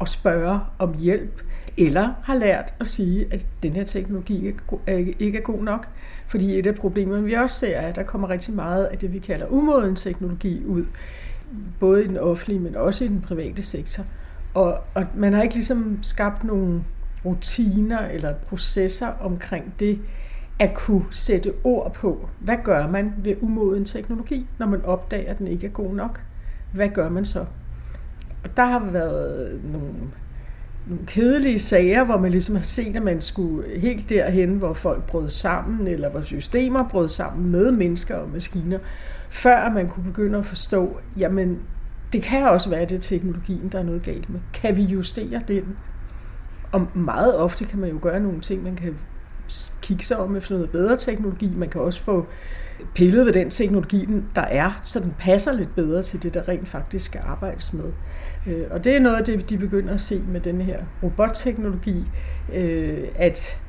at 0.00 0.08
spørge 0.08 0.60
om 0.78 0.94
hjælp, 0.98 1.42
eller 1.78 2.12
har 2.24 2.34
lært 2.34 2.74
at 2.80 2.88
sige, 2.88 3.26
at 3.30 3.46
den 3.62 3.72
her 3.72 3.84
teknologi 3.84 4.46
ikke 4.46 4.58
er, 4.86 5.12
ikke 5.18 5.38
er 5.38 5.42
god 5.42 5.62
nok. 5.62 5.88
Fordi 6.26 6.58
et 6.58 6.66
af 6.66 6.74
problemerne, 6.74 7.24
vi 7.24 7.32
også 7.32 7.58
ser, 7.58 7.76
er, 7.76 7.88
at 7.88 7.96
der 7.96 8.02
kommer 8.02 8.30
rigtig 8.30 8.54
meget 8.54 8.84
af 8.84 8.98
det, 8.98 9.12
vi 9.12 9.18
kalder 9.18 9.46
umoden 9.46 9.96
teknologi 9.96 10.64
ud, 10.64 10.84
både 11.80 12.04
i 12.04 12.08
den 12.08 12.16
offentlige, 12.16 12.60
men 12.60 12.76
også 12.76 13.04
i 13.04 13.08
den 13.08 13.20
private 13.20 13.62
sektor. 13.62 14.04
Og, 14.54 14.78
og 14.94 15.06
man 15.14 15.32
har 15.32 15.42
ikke 15.42 15.54
ligesom 15.54 15.98
skabt 16.02 16.44
nogle 16.44 16.82
rutiner 17.24 18.00
eller 18.00 18.34
processer 18.34 19.08
omkring 19.20 19.74
det, 19.80 19.98
at 20.58 20.74
kunne 20.74 21.04
sætte 21.10 21.52
ord 21.64 21.94
på, 21.94 22.28
hvad 22.40 22.56
gør 22.64 22.86
man 22.86 23.12
ved 23.16 23.34
umoden 23.40 23.84
teknologi, 23.84 24.46
når 24.58 24.66
man 24.66 24.84
opdager, 24.84 25.30
at 25.30 25.38
den 25.38 25.46
ikke 25.46 25.66
er 25.66 25.70
god 25.70 25.94
nok? 25.94 26.22
Hvad 26.72 26.88
gør 26.88 27.08
man 27.08 27.24
så? 27.24 27.40
Og 28.44 28.56
der 28.56 28.64
har 28.64 28.90
været 28.90 29.60
nogle, 29.72 29.94
nogle 30.86 31.06
kedelige 31.06 31.58
sager, 31.58 32.04
hvor 32.04 32.18
man 32.18 32.30
ligesom 32.30 32.56
har 32.56 32.62
set, 32.62 32.96
at 32.96 33.02
man 33.02 33.20
skulle 33.20 33.80
helt 33.80 34.08
derhen, 34.08 34.50
hvor 34.50 34.72
folk 34.72 35.06
brød 35.06 35.30
sammen, 35.30 35.86
eller 35.86 36.10
hvor 36.10 36.20
systemer 36.20 36.88
brød 36.88 37.08
sammen 37.08 37.50
med 37.50 37.72
mennesker 37.72 38.16
og 38.16 38.30
maskiner, 38.30 38.78
før 39.30 39.70
man 39.70 39.88
kunne 39.88 40.04
begynde 40.04 40.38
at 40.38 40.44
forstå, 40.44 40.96
jamen 41.16 41.58
det 42.12 42.22
kan 42.22 42.48
også 42.48 42.70
være, 42.70 42.80
at 42.80 42.90
det 42.90 42.96
er 42.96 43.00
teknologien, 43.00 43.68
der 43.68 43.78
er 43.78 43.82
noget 43.82 44.04
galt 44.04 44.30
med. 44.30 44.40
Kan 44.54 44.76
vi 44.76 44.82
justere 44.82 45.42
den? 45.48 45.76
Og 46.72 46.86
meget 46.94 47.38
ofte 47.38 47.64
kan 47.64 47.78
man 47.78 47.90
jo 47.90 47.98
gøre 48.02 48.20
nogle 48.20 48.40
ting, 48.40 48.62
man 48.62 48.76
kan 48.76 48.96
kigge 49.82 50.04
sig 50.04 50.18
om 50.18 50.36
efter 50.36 50.54
noget 50.54 50.70
bedre 50.70 50.96
teknologi. 50.96 51.52
Man 51.56 51.68
kan 51.68 51.80
også 51.80 52.00
få 52.00 52.26
pillet 52.94 53.26
ved 53.26 53.32
den 53.32 53.50
teknologi, 53.50 54.08
der 54.34 54.42
er, 54.42 54.80
så 54.82 55.00
den 55.00 55.14
passer 55.18 55.52
lidt 55.52 55.74
bedre 55.74 56.02
til 56.02 56.22
det, 56.22 56.34
der 56.34 56.48
rent 56.48 56.68
faktisk 56.68 57.04
skal 57.04 57.20
arbejdes 57.24 57.72
med. 57.72 57.92
Øh, 58.46 58.64
og 58.70 58.84
det 58.84 58.96
er 58.96 59.00
noget 59.00 59.16
af 59.16 59.24
det, 59.24 59.50
de 59.50 59.58
begynder 59.58 59.94
at 59.94 60.00
se 60.00 60.22
med 60.28 60.40
den 60.40 60.60
her 60.60 60.82
robotteknologi, 61.02 62.04
øh, 62.54 63.08
at 63.14 63.60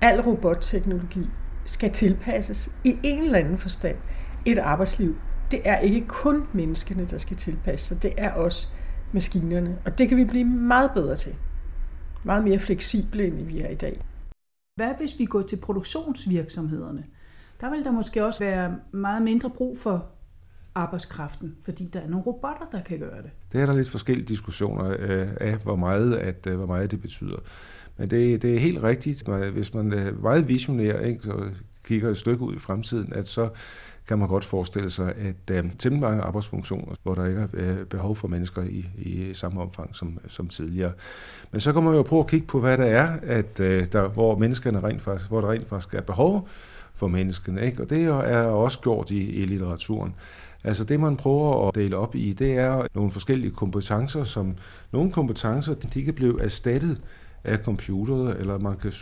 al 0.00 0.20
robotteknologi 0.20 1.28
skal 1.64 1.90
tilpasses 1.90 2.70
i 2.84 2.98
en 3.02 3.24
eller 3.24 3.38
anden 3.38 3.58
forstand 3.58 3.96
et 4.44 4.58
arbejdsliv. 4.58 5.16
Det 5.50 5.60
er 5.64 5.78
ikke 5.78 6.06
kun 6.08 6.46
menneskene, 6.52 7.06
der 7.06 7.18
skal 7.18 7.36
tilpasse 7.36 7.86
sig, 7.86 8.02
det 8.02 8.12
er 8.16 8.32
også 8.32 8.68
maskinerne. 9.12 9.78
Og 9.84 9.98
det 9.98 10.08
kan 10.08 10.16
vi 10.16 10.24
blive 10.24 10.44
meget 10.44 10.90
bedre 10.94 11.16
til. 11.16 11.34
Meget 12.24 12.44
mere 12.44 12.58
fleksible, 12.58 13.26
end 13.26 13.46
vi 13.46 13.60
er 13.60 13.68
i 13.68 13.74
dag. 13.74 14.00
Hvad 14.76 14.94
hvis 14.98 15.18
vi 15.18 15.24
går 15.24 15.42
til 15.42 15.56
produktionsvirksomhederne? 15.56 17.04
Der 17.60 17.70
vil 17.70 17.84
der 17.84 17.90
måske 17.90 18.24
også 18.24 18.40
være 18.40 18.76
meget 18.92 19.22
mindre 19.22 19.50
brug 19.50 19.78
for 19.78 20.06
arbejdskraften, 20.74 21.56
fordi 21.64 21.90
der 21.92 22.00
er 22.00 22.08
nogle 22.08 22.26
robotter, 22.26 22.66
der 22.72 22.82
kan 22.82 22.98
gøre 22.98 23.22
det. 23.22 23.30
Det 23.52 23.60
er 23.60 23.66
der 23.66 23.72
lidt 23.72 23.90
forskellige 23.90 24.28
diskussioner 24.28 24.96
øh, 24.98 25.28
af, 25.40 25.56
hvor 25.56 25.76
meget, 25.76 26.14
at, 26.14 26.46
øh, 26.46 26.56
hvor 26.56 26.66
meget 26.66 26.90
det 26.90 27.00
betyder. 27.00 27.36
Men 27.96 28.10
det, 28.10 28.42
det 28.42 28.54
er 28.54 28.58
helt 28.58 28.82
rigtigt, 28.82 29.28
hvis 29.52 29.74
man 29.74 29.92
er 29.92 30.12
meget 30.12 30.48
visionær, 30.48 30.98
ikke, 31.00 31.22
så 31.22 31.50
kigger 31.84 32.10
et 32.10 32.18
stykke 32.18 32.44
ud 32.44 32.54
i 32.54 32.58
fremtiden, 32.58 33.12
at 33.12 33.28
så 33.28 33.48
kan 34.10 34.18
man 34.18 34.28
godt 34.28 34.44
forestille 34.44 34.90
sig, 34.90 35.14
at 35.16 35.56
øh, 35.56 35.64
temmelig 35.78 36.00
mange 36.00 36.22
arbejdsfunktioner, 36.22 36.94
hvor 37.02 37.14
der 37.14 37.26
ikke 37.26 37.40
er 37.40 37.48
øh, 37.52 37.86
behov 37.86 38.16
for 38.16 38.28
mennesker 38.28 38.62
i, 38.62 38.86
i 38.98 39.34
samme 39.34 39.60
omfang 39.60 39.96
som, 39.96 40.18
som 40.28 40.48
tidligere. 40.48 40.92
Men 41.52 41.60
så 41.60 41.72
kommer 41.72 41.90
man 41.90 41.98
jo 41.98 42.02
på 42.02 42.20
at 42.20 42.26
kigge 42.26 42.46
på, 42.46 42.60
hvad 42.60 42.78
der 42.78 42.84
er, 42.84 43.16
at, 43.22 43.60
øh, 43.60 43.86
der, 43.92 44.08
hvor 44.08 44.38
menneskerne 44.38 44.80
rent 44.80 45.02
faktisk, 45.02 45.28
hvor 45.28 45.40
der 45.40 45.50
rent 45.50 45.68
faktisk 45.68 45.94
er 45.94 46.00
behov 46.00 46.48
for 46.94 47.08
menneskene. 47.08 47.66
Ikke? 47.66 47.82
Og 47.82 47.90
det 47.90 48.04
er 48.04 48.44
også 48.44 48.78
gjort 48.78 49.10
i, 49.10 49.30
i 49.30 49.44
litteraturen. 49.44 50.14
Altså 50.64 50.84
det, 50.84 51.00
man 51.00 51.16
prøver 51.16 51.68
at 51.68 51.74
dele 51.74 51.96
op 51.96 52.14
i, 52.14 52.32
det 52.32 52.58
er 52.58 52.86
nogle 52.94 53.10
forskellige 53.10 53.50
kompetencer, 53.50 54.24
som 54.24 54.56
nogle 54.92 55.12
kompetencer, 55.12 55.74
de 55.74 56.04
kan 56.04 56.14
blive 56.14 56.42
erstattet 56.42 57.00
af 57.44 57.58
computere, 57.58 58.38
eller 58.38 58.58
man 58.58 58.76
kan, 58.76 58.92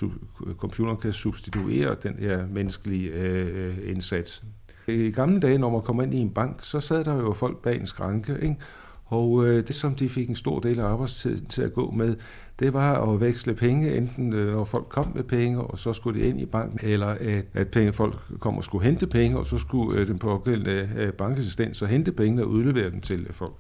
computeren 0.57 0.97
kan 0.97 1.13
substituere 1.13 1.97
den 2.03 2.17
her 2.19 2.47
menneskelige 2.47 3.11
øh, 3.11 3.69
øh 3.69 3.91
indsats. 3.91 4.43
I 4.89 5.11
gamle 5.11 5.41
dage, 5.41 5.59
når 5.59 5.71
man 5.71 5.83
kom 5.83 6.01
ind 6.01 6.15
i 6.15 6.19
en 6.19 6.31
bank, 6.31 6.59
så 6.63 6.81
sad 6.81 7.05
der 7.05 7.15
jo 7.15 7.33
folk 7.33 7.63
bag 7.63 7.81
en 7.81 7.87
skranke, 7.87 8.39
ikke? 8.43 8.57
Og 9.05 9.47
øh, 9.47 9.67
det, 9.67 9.75
som 9.75 9.95
de 9.95 10.09
fik 10.09 10.29
en 10.29 10.35
stor 10.35 10.61
del 10.61 10.81
af 10.81 10.85
arbejdstiden 10.85 11.47
til 11.47 11.63
at 11.63 11.73
gå 11.73 11.91
med, 11.91 12.17
det 12.59 12.73
var 12.73 13.13
at 13.13 13.21
veksle 13.21 13.55
penge, 13.55 13.97
enten 13.97 14.33
øh, 14.33 14.53
når 14.53 14.65
folk 14.65 14.87
kom 14.89 15.13
med 15.15 15.25
penge, 15.25 15.61
og 15.61 15.79
så 15.79 15.93
skulle 15.93 16.21
de 16.21 16.27
ind 16.27 16.41
i 16.41 16.47
banken, 16.47 16.89
eller 16.89 17.07
at, 17.07 17.45
at 17.55 17.69
penge, 17.69 17.93
folk 17.93 18.17
kom 18.41 18.57
og 18.57 18.65
skulle 18.65 18.85
hente 18.85 19.07
penge, 19.07 19.39
og 19.39 19.47
så 19.47 19.59
skulle 19.59 20.01
øh, 20.01 20.07
den 20.07 20.19
pågældende 20.19 20.89
øh, 20.97 21.13
bankassistent 21.13 21.77
så 21.77 21.87
hente 21.87 22.13
pengene 22.13 22.43
og 22.43 22.49
udlevere 22.49 22.91
dem 22.91 23.01
til 23.01 23.21
øh, 23.21 23.33
folk. 23.33 23.55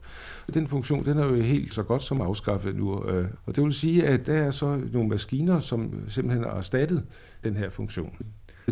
Den 0.54 0.66
funktion, 0.66 1.04
den 1.04 1.18
er 1.18 1.26
jo 1.26 1.34
helt 1.34 1.74
så 1.74 1.82
godt 1.82 2.02
som 2.02 2.20
afskaffet 2.20 2.76
nu, 2.76 3.04
øh. 3.08 3.26
og 3.46 3.56
det 3.56 3.64
vil 3.64 3.72
sige, 3.72 4.06
at 4.06 4.26
der 4.26 4.34
er 4.34 4.50
så 4.50 4.80
nogle 4.92 5.08
maskiner, 5.08 5.60
som 5.60 5.94
simpelthen 6.08 6.44
har 6.44 6.50
erstattet 6.50 7.02
den 7.44 7.56
her 7.56 7.70
funktion. 7.70 8.12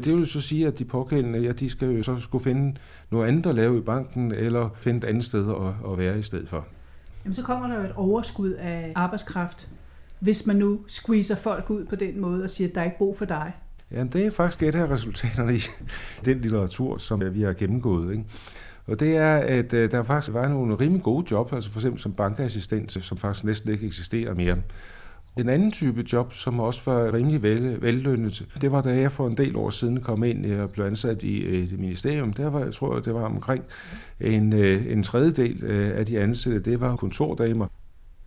Det 0.04 0.12
vil 0.12 0.26
så 0.26 0.40
sige, 0.40 0.66
at 0.66 0.78
de 0.78 0.84
pågældende, 0.84 1.38
ja, 1.38 1.52
de 1.52 1.70
skal 1.70 1.88
jo 1.88 2.02
så 2.02 2.20
skulle 2.20 2.44
finde 2.44 2.76
noget 3.10 3.28
andet 3.28 3.46
at 3.46 3.54
lave 3.54 3.78
i 3.78 3.80
banken, 3.80 4.32
eller 4.32 4.68
finde 4.80 4.98
et 4.98 5.04
andet 5.04 5.24
sted 5.24 5.50
at, 5.50 5.92
at 5.92 5.98
være 5.98 6.18
i 6.18 6.22
stedet 6.22 6.48
for. 6.48 6.66
Jamen, 7.24 7.34
så 7.34 7.42
kommer 7.42 7.68
der 7.68 7.78
jo 7.78 7.84
et 7.84 7.92
overskud 7.96 8.50
af 8.50 8.92
arbejdskraft, 8.94 9.68
hvis 10.20 10.46
man 10.46 10.56
nu 10.56 10.80
squeezer 10.86 11.36
folk 11.36 11.70
ud 11.70 11.84
på 11.84 11.96
den 11.96 12.20
måde 12.20 12.44
og 12.44 12.50
siger, 12.50 12.68
at 12.68 12.74
der 12.74 12.80
er 12.80 12.84
ikke 12.84 12.98
brug 12.98 13.18
for 13.18 13.24
dig. 13.24 13.52
Ja, 13.90 14.04
det 14.04 14.26
er 14.26 14.30
faktisk 14.30 14.62
et 14.62 14.74
af 14.74 14.90
resultaterne 14.90 15.54
i 15.54 15.60
den 16.24 16.40
litteratur, 16.40 16.98
som 16.98 17.34
vi 17.34 17.42
har 17.42 17.52
gennemgået. 17.52 18.12
Ikke? 18.12 18.24
Og 18.86 19.00
det 19.00 19.16
er, 19.16 19.36
at 19.36 19.72
øh, 19.72 19.90
der 19.90 20.02
faktisk 20.02 20.34
var 20.34 20.48
nogle 20.48 20.74
rimelig 20.74 21.02
gode 21.02 21.26
job, 21.30 21.52
altså 21.52 21.70
for 21.70 21.78
eksempel 21.78 22.00
som 22.00 22.12
bankassistent, 22.12 22.92
som 22.92 23.18
faktisk 23.18 23.44
næsten 23.44 23.72
ikke 23.72 23.86
eksisterer 23.86 24.34
mere. 24.34 24.56
En 25.36 25.48
anden 25.48 25.72
type 25.72 26.04
job, 26.12 26.32
som 26.32 26.60
også 26.60 26.80
var 26.86 27.12
rimelig 27.12 27.42
vel, 27.42 27.82
vellønnet, 27.82 28.46
det 28.60 28.72
var 28.72 28.82
da 28.82 29.00
jeg 29.00 29.12
for 29.12 29.26
en 29.26 29.36
del 29.36 29.56
år 29.56 29.70
siden 29.70 30.00
kom 30.00 30.24
ind 30.24 30.52
og 30.52 30.70
blev 30.70 30.84
ansat 30.84 31.22
i 31.22 31.42
øh, 31.42 31.64
et 31.64 31.80
ministerium. 31.80 32.32
Der 32.32 32.50
var, 32.50 32.64
jeg 32.64 32.74
tror, 32.74 33.00
det 33.00 33.14
var 33.14 33.24
omkring 33.24 33.64
en, 34.20 34.52
øh, 34.52 34.92
en 34.92 35.02
tredjedel 35.02 35.64
øh, 35.64 35.98
af 35.98 36.06
de 36.06 36.20
ansatte, 36.20 36.60
det 36.60 36.80
var 36.80 36.96
kontordamer. 36.96 37.66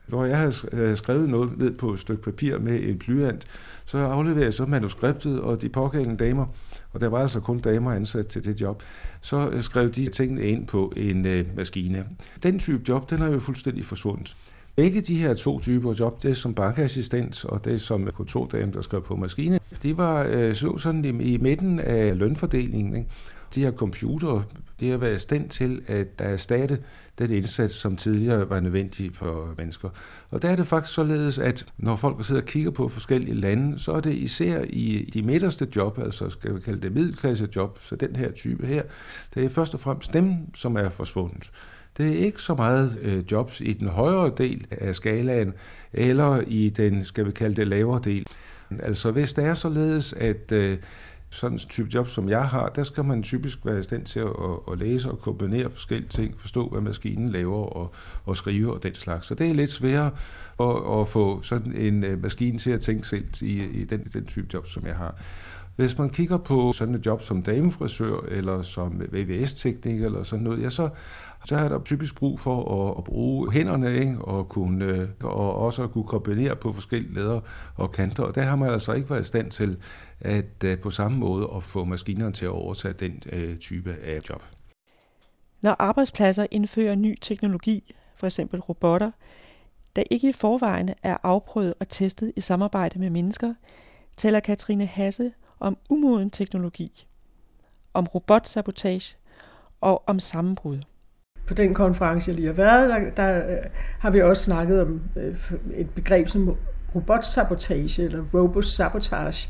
Når 0.07 0.25
jeg 0.25 0.37
havde 0.37 0.97
skrevet 0.97 1.29
noget 1.29 1.57
ned 1.57 1.77
på 1.77 1.93
et 1.93 1.99
stykke 1.99 2.23
papir 2.23 2.57
med 2.57 2.83
en 2.83 2.97
blyant, 2.99 3.45
så 3.85 3.97
afleverede 3.97 4.45
jeg 4.45 4.53
så 4.53 4.65
manuskriptet 4.65 5.41
og 5.41 5.61
de 5.61 5.69
pågældende 5.69 6.25
damer, 6.25 6.45
og 6.91 6.99
der 6.99 7.07
var 7.07 7.19
altså 7.19 7.39
kun 7.39 7.59
damer 7.59 7.91
ansat 7.91 8.27
til 8.27 8.45
det 8.45 8.61
job, 8.61 8.83
så 9.21 9.51
skrev 9.61 9.91
de 9.91 10.09
tingene 10.09 10.43
ind 10.43 10.67
på 10.67 10.93
en 10.97 11.27
maskine. 11.55 12.05
Den 12.43 12.59
type 12.59 12.83
job, 12.87 13.09
den 13.09 13.21
er 13.21 13.31
jo 13.31 13.39
fuldstændig 13.39 13.85
forsvundet. 13.85 14.37
Begge 14.79 15.01
de 15.01 15.15
her 15.15 15.33
to 15.33 15.59
typer 15.59 15.93
job, 15.99 16.23
det 16.23 16.37
som 16.37 16.53
bankassistent 16.53 17.45
og 17.45 17.65
det 17.65 17.81
som 17.81 18.09
kontordame, 18.13 18.71
der 18.71 18.81
skrev 18.81 19.03
på 19.03 19.15
maskine, 19.15 19.59
de 19.83 19.97
var 19.97 20.25
øh, 20.29 20.55
så 20.55 20.77
sådan 20.77 21.05
i, 21.05 21.33
i 21.33 21.37
midten 21.37 21.79
af 21.79 22.17
lønfordelingen. 22.17 22.95
Ikke? 22.95 23.09
De 23.55 23.63
her 23.63 23.71
computere, 23.71 24.43
de 24.79 24.89
har 24.89 24.97
været 24.97 25.15
i 25.15 25.19
stand 25.19 25.49
til 25.49 25.81
at 25.87 26.07
erstatte 26.17 26.79
den 27.19 27.31
indsats, 27.31 27.75
som 27.75 27.97
tidligere 27.97 28.49
var 28.49 28.59
nødvendig 28.59 29.11
for 29.13 29.53
mennesker. 29.57 29.89
Og 30.29 30.41
der 30.41 30.49
er 30.49 30.55
det 30.55 30.67
faktisk 30.67 30.93
således, 30.93 31.39
at 31.39 31.65
når 31.77 31.95
folk 31.95 32.25
sidder 32.25 32.41
og 32.41 32.47
kigger 32.47 32.71
på 32.71 32.87
forskellige 32.87 33.35
lande, 33.35 33.79
så 33.79 33.91
er 33.91 34.01
det 34.01 34.13
især 34.13 34.63
i 34.69 35.09
de 35.13 35.21
midterste 35.21 35.67
job, 35.75 35.99
altså 35.99 36.29
skal 36.29 36.55
vi 36.55 36.59
kalde 36.59 36.81
det 36.81 36.91
middelklasse 36.91 37.47
job, 37.55 37.79
så 37.81 37.95
den 37.95 38.15
her 38.15 38.31
type 38.31 38.67
her, 38.67 38.83
det 39.35 39.45
er 39.45 39.49
først 39.49 39.73
og 39.73 39.79
fremmest 39.79 40.13
dem, 40.13 40.55
som 40.55 40.75
er 40.75 40.89
forsvundet. 40.89 41.51
Det 41.99 42.07
er 42.07 42.25
ikke 42.25 42.41
så 42.41 42.55
meget 42.55 42.99
øh, 43.01 43.31
jobs 43.31 43.61
i 43.61 43.73
den 43.73 43.87
højere 43.87 44.31
del 44.37 44.67
af 44.71 44.95
skalaen, 44.95 45.53
eller 45.93 46.41
i 46.47 46.69
den, 46.69 47.05
skal 47.05 47.25
vi 47.25 47.31
kalde 47.31 47.55
det, 47.55 47.67
lavere 47.67 48.01
del. 48.03 48.25
Altså 48.79 49.11
hvis 49.11 49.33
det 49.33 49.45
er 49.45 49.53
således, 49.53 50.13
at 50.13 50.51
øh, 50.51 50.77
sådan 51.29 51.55
en 51.55 51.59
type 51.59 51.89
job, 51.93 52.07
som 52.07 52.29
jeg 52.29 52.49
har, 52.49 52.69
der 52.69 52.83
skal 52.83 53.05
man 53.05 53.23
typisk 53.23 53.65
være 53.65 53.79
i 53.79 53.83
stand 53.83 54.05
til 54.05 54.19
at, 54.19 54.27
at 54.71 54.77
læse 54.77 55.11
og 55.11 55.19
kombinere 55.19 55.69
forskellige 55.69 56.09
ting, 56.09 56.39
forstå, 56.39 56.69
hvad 56.69 56.81
maskinen 56.81 57.29
laver 57.29 57.65
og, 57.65 57.93
og 58.25 58.37
skrive 58.37 58.73
og 58.73 58.83
den 58.83 58.93
slags. 58.93 59.27
Så 59.27 59.35
det 59.35 59.49
er 59.49 59.53
lidt 59.53 59.71
sværere 59.71 60.11
at, 60.59 60.99
at 61.01 61.07
få 61.07 61.41
sådan 61.41 61.73
en 61.75 62.03
øh, 62.03 62.23
maskine 62.23 62.57
til 62.57 62.71
at 62.71 62.81
tænke 62.81 63.07
selv 63.07 63.25
i, 63.41 63.63
i 63.63 63.83
den, 63.83 64.03
den 64.13 64.25
type 64.25 64.47
job, 64.53 64.67
som 64.67 64.85
jeg 64.85 64.95
har. 64.95 65.15
Hvis 65.75 65.97
man 65.97 66.09
kigger 66.09 66.37
på 66.37 66.73
sådan 66.73 66.95
et 66.95 67.05
job 67.05 67.21
som 67.21 67.43
damefrisør 67.43 68.19
eller 68.27 68.61
som 68.61 69.01
VVS-tekniker 69.11 70.05
eller 70.05 70.23
sådan 70.23 70.43
noget, 70.43 70.61
ja, 70.61 70.69
så 70.69 70.89
så 71.45 71.55
er 71.55 71.69
der 71.69 71.83
typisk 71.83 72.15
brug 72.15 72.39
for 72.39 72.87
at, 72.89 72.97
at 72.97 73.03
bruge 73.03 73.51
hænderne 73.51 73.93
ikke? 73.93 74.17
Og, 74.21 74.49
kunne, 74.49 74.85
øh, 74.85 75.09
og 75.23 75.55
også 75.55 75.83
at 75.83 75.91
kunne 75.91 76.03
kombinere 76.03 76.55
på 76.55 76.73
forskellige 76.73 77.13
leder 77.13 77.41
og 77.75 77.91
kanter. 77.91 78.23
Og 78.23 78.35
der 78.35 78.41
har 78.41 78.55
man 78.55 78.69
altså 78.69 78.93
ikke 78.93 79.09
været 79.09 79.21
i 79.21 79.25
stand 79.25 79.51
til 79.51 79.77
at 80.19 80.63
øh, 80.63 80.79
på 80.79 80.91
samme 80.91 81.17
måde 81.17 81.49
at 81.55 81.63
få 81.63 81.83
maskinerne 81.83 82.33
til 82.33 82.45
at 82.45 82.51
overtage 82.51 82.93
den 82.93 83.23
øh, 83.33 83.57
type 83.57 83.95
af 84.03 84.21
job. 84.29 84.43
Når 85.61 85.75
arbejdspladser 85.79 86.45
indfører 86.51 86.95
ny 86.95 87.17
teknologi, 87.21 87.95
for 88.15 88.27
eksempel 88.27 88.59
robotter, 88.59 89.11
der 89.95 90.03
ikke 90.11 90.29
i 90.29 90.33
forvejen 90.33 90.89
er 91.03 91.17
afprøvet 91.23 91.73
og 91.79 91.89
testet 91.89 92.31
i 92.35 92.41
samarbejde 92.41 92.99
med 92.99 93.09
mennesker, 93.09 93.53
taler 94.17 94.39
Katrine 94.39 94.85
Hasse 94.85 95.31
om 95.59 95.77
umoden 95.89 96.29
teknologi, 96.29 97.07
om 97.93 98.05
robotsabotage 98.05 99.15
og 99.81 100.03
om 100.07 100.19
sammenbrud 100.19 100.79
på 101.49 101.53
den 101.55 101.73
konference, 101.73 102.29
jeg 102.29 102.35
lige 102.35 102.45
har 102.45 102.53
været, 102.53 102.89
der, 102.89 103.09
der 103.23 103.51
øh, 103.51 103.57
har 103.99 104.09
vi 104.09 104.21
også 104.21 104.43
snakket 104.43 104.81
om 104.81 105.01
øh, 105.15 105.35
et 105.75 105.89
begreb 105.89 106.27
som 106.27 106.55
robotsabotage 106.95 108.03
eller 108.03 108.23
robotsabotage, 108.33 109.49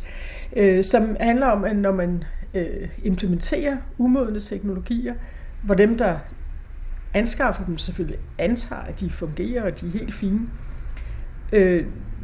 øh, 0.55 0.83
som 0.83 1.17
handler 1.19 1.47
om, 1.47 1.65
at 1.65 1.75
når 1.75 1.91
man 1.91 2.23
øh, 2.53 2.89
implementerer 3.03 3.77
umodne 3.97 4.39
teknologier, 4.39 5.13
hvor 5.63 5.75
dem, 5.75 5.97
der 5.97 6.15
anskaffer 7.13 7.65
dem, 7.65 7.77
selvfølgelig 7.77 8.19
antager, 8.37 8.81
at 8.81 8.99
de 8.99 9.09
fungerer, 9.09 9.63
og 9.63 9.81
de 9.81 9.87
er 9.87 9.91
helt 9.91 10.13
fine, 10.13 10.39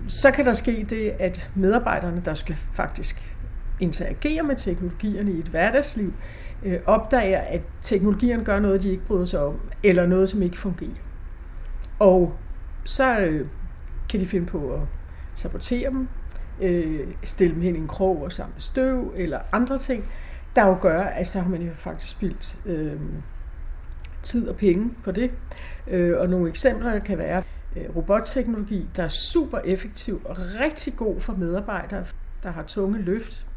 så 0.08 0.32
kan 0.32 0.46
der 0.46 0.54
ske 0.54 0.86
det, 0.90 1.12
at 1.20 1.50
medarbejderne, 1.56 2.22
der 2.26 2.34
skal 2.34 2.56
faktisk 2.74 3.36
interagere 3.80 4.44
med 4.44 4.56
teknologierne 4.56 5.32
i 5.32 5.40
et 5.40 5.46
hverdagsliv, 5.46 6.08
øh, 6.08 6.45
Øh, 6.64 6.80
opdager, 6.86 7.40
at 7.40 7.68
teknologierne 7.82 8.44
gør 8.44 8.60
noget, 8.60 8.82
de 8.82 8.90
ikke 8.90 9.06
bryder 9.06 9.26
sig 9.26 9.40
om, 9.40 9.60
eller 9.84 10.06
noget, 10.06 10.30
som 10.30 10.42
ikke 10.42 10.58
fungerer. 10.58 10.92
Og 12.00 12.34
så 12.84 13.20
øh, 13.20 13.48
kan 14.10 14.20
de 14.20 14.26
finde 14.26 14.46
på 14.46 14.74
at 14.74 14.80
sabotere 15.36 15.90
dem, 15.90 16.08
øh, 16.62 17.08
stille 17.24 17.54
dem 17.54 17.62
hen 17.62 17.76
i 17.76 17.80
en 17.80 17.88
krog 17.88 18.24
og 18.24 18.34
samle 18.34 18.62
støv, 18.62 19.14
eller 19.16 19.40
andre 19.52 19.78
ting, 19.78 20.06
der 20.56 20.66
jo 20.66 20.78
gør, 20.82 21.02
at 21.02 21.28
så 21.28 21.40
har 21.40 21.50
man 21.50 21.62
jo 21.62 21.74
faktisk 21.74 22.12
spildt 22.12 22.58
øh, 22.66 23.00
tid 24.22 24.48
og 24.48 24.56
penge 24.56 24.92
på 25.04 25.12
det. 25.12 25.32
Øh, 25.88 26.20
og 26.20 26.30
nogle 26.30 26.50
eksempler 26.50 27.00
kan 27.00 27.18
være 27.18 27.44
øh, 27.76 27.96
robotteknologi, 27.96 28.90
der 28.96 29.04
er 29.04 29.08
super 29.08 29.60
effektiv 29.66 30.22
og 30.26 30.38
rigtig 30.62 30.94
god 30.98 31.20
for 31.20 31.34
medarbejdere, 31.34 32.06
der 32.44 32.52
har 32.52 32.64
tunge 32.64 33.00
løft, 33.02 33.48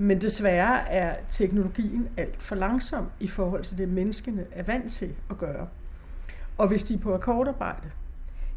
men 0.00 0.20
desværre 0.20 0.90
er 0.90 1.16
teknologien 1.28 2.08
alt 2.16 2.42
for 2.42 2.54
langsom 2.54 3.10
i 3.20 3.28
forhold 3.28 3.64
til 3.64 3.78
det, 3.78 3.88
menneskene 3.88 4.46
er 4.52 4.62
vant 4.62 4.92
til 4.92 5.14
at 5.30 5.38
gøre. 5.38 5.68
Og 6.58 6.68
hvis 6.68 6.84
de 6.84 6.94
er 6.94 6.98
på 6.98 7.14
akkordarbejde, 7.14 7.90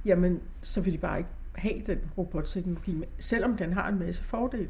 jamen 0.05 0.39
så 0.61 0.81
vil 0.81 0.93
de 0.93 0.97
bare 0.97 1.17
ikke 1.17 1.29
have 1.55 1.81
den 1.85 1.99
robotteknologi, 2.17 3.03
selvom 3.19 3.57
den 3.57 3.73
har 3.73 3.89
en 3.89 3.99
masse 3.99 4.23
fordele. 4.23 4.69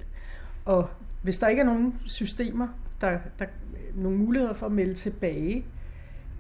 Og 0.66 0.90
hvis 1.22 1.40
der 1.40 1.48
ikke 1.48 1.60
er 1.60 1.66
nogen 1.66 2.00
systemer, 2.06 2.68
der, 3.02 3.20
der 3.40 3.46
nogle 3.96 4.18
muligheder 4.18 4.54
for 4.54 4.66
at 4.66 4.72
melde 4.72 4.94
tilbage, 4.94 5.66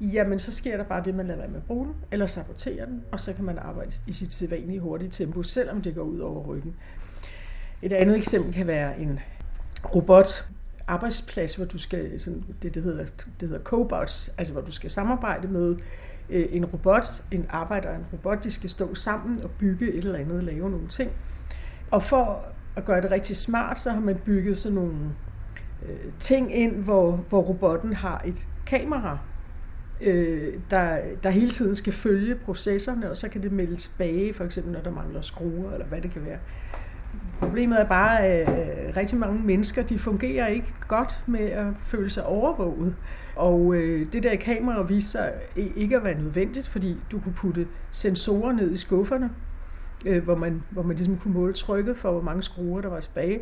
jamen 0.01 0.39
så 0.39 0.51
sker 0.51 0.77
der 0.77 0.83
bare 0.83 1.03
det, 1.03 1.15
man 1.15 1.27
lader 1.27 1.39
være 1.39 1.49
med 1.49 1.57
at 1.57 1.63
bruge 1.63 1.85
den, 1.85 1.95
eller 2.11 2.27
sabotere 2.27 2.85
den, 2.85 3.03
og 3.11 3.19
så 3.19 3.33
kan 3.33 3.45
man 3.45 3.57
arbejde 3.57 3.91
i 4.07 4.13
sit 4.13 4.33
sædvanlige 4.33 4.79
hurtige 4.79 5.09
tempo, 5.09 5.43
selvom 5.43 5.81
det 5.81 5.95
går 5.95 6.03
ud 6.03 6.19
over 6.19 6.43
ryggen. 6.43 6.75
Et 7.81 7.93
andet 7.93 8.17
eksempel 8.17 8.53
kan 8.53 8.67
være 8.67 8.99
en 8.99 9.19
robot 9.95 10.49
arbejdsplads, 10.87 11.55
hvor 11.55 11.65
du 11.65 11.77
skal, 11.77 12.19
sådan, 12.21 12.43
det, 12.61 12.75
det, 12.75 12.83
hedder, 12.83 13.05
det 13.39 13.49
hedder 13.49 13.63
cobots, 13.63 14.33
altså 14.37 14.53
hvor 14.53 14.61
du 14.61 14.71
skal 14.71 14.89
samarbejde 14.89 15.47
med 15.47 15.75
øh, 16.29 16.45
en 16.49 16.65
robot, 16.65 17.23
en 17.31 17.45
arbejder 17.49 17.89
og 17.89 17.95
en 17.95 18.05
robot, 18.13 18.43
de 18.43 18.51
skal 18.51 18.69
stå 18.69 18.95
sammen 18.95 19.41
og 19.43 19.51
bygge 19.51 19.91
et 19.93 20.05
eller 20.05 20.19
andet, 20.19 20.43
lave 20.43 20.69
nogle 20.69 20.87
ting. 20.87 21.11
Og 21.91 22.03
for 22.03 22.45
at 22.75 22.85
gøre 22.85 23.01
det 23.01 23.11
rigtig 23.11 23.37
smart, 23.37 23.79
så 23.79 23.91
har 23.91 23.99
man 23.99 24.15
bygget 24.25 24.57
sådan 24.57 24.75
nogle 24.75 24.97
øh, 25.89 26.11
ting 26.19 26.55
ind, 26.55 26.75
hvor, 26.75 27.11
hvor 27.29 27.41
robotten 27.41 27.93
har 27.93 28.21
et 28.25 28.47
kamera, 28.65 29.19
øh, 30.01 30.53
der, 30.71 30.99
der 31.23 31.29
hele 31.29 31.51
tiden 31.51 31.75
skal 31.75 31.93
følge 31.93 32.35
processerne, 32.35 33.09
og 33.09 33.17
så 33.17 33.29
kan 33.29 33.43
det 33.43 33.51
melde 33.51 33.75
tilbage, 33.75 34.33
for 34.33 34.43
eksempel 34.43 34.73
når 34.73 34.81
der 34.81 34.91
mangler 34.91 35.21
skruer, 35.21 35.71
eller 35.71 35.85
hvad 35.85 36.01
det 36.01 36.11
kan 36.11 36.25
være. 36.25 36.37
Problemet 37.41 37.81
er 37.81 37.85
bare, 37.85 38.19
at 38.19 38.49
øh, 38.49 38.95
rigtig 38.97 39.17
mange 39.17 39.39
mennesker, 39.39 39.83
de 39.83 39.99
fungerer 39.99 40.47
ikke 40.47 40.73
godt 40.87 41.23
med 41.27 41.39
at 41.39 41.65
føle 41.79 42.09
sig 42.09 42.25
overvåget. 42.25 42.95
Og 43.35 43.75
øh, 43.75 44.13
det 44.13 44.23
der 44.23 44.35
kamera 44.35 44.81
viste 44.81 45.11
sig 45.11 45.33
ikke 45.75 45.95
at 45.95 46.03
være 46.03 46.21
nødvendigt, 46.21 46.67
fordi 46.67 46.97
du 47.11 47.19
kunne 47.19 47.33
putte 47.33 47.67
sensorer 47.91 48.51
ned 48.51 48.71
i 48.71 48.77
skufferne, 48.77 49.29
øh, 50.05 50.23
hvor, 50.23 50.35
man, 50.35 50.63
hvor 50.69 50.83
man 50.83 50.95
ligesom 50.95 51.17
kunne 51.17 51.33
måle 51.33 51.53
trykket 51.53 51.97
for, 51.97 52.11
hvor 52.11 52.21
mange 52.21 52.43
skruer 52.43 52.81
der 52.81 52.89
var 52.89 52.99
tilbage. 52.99 53.39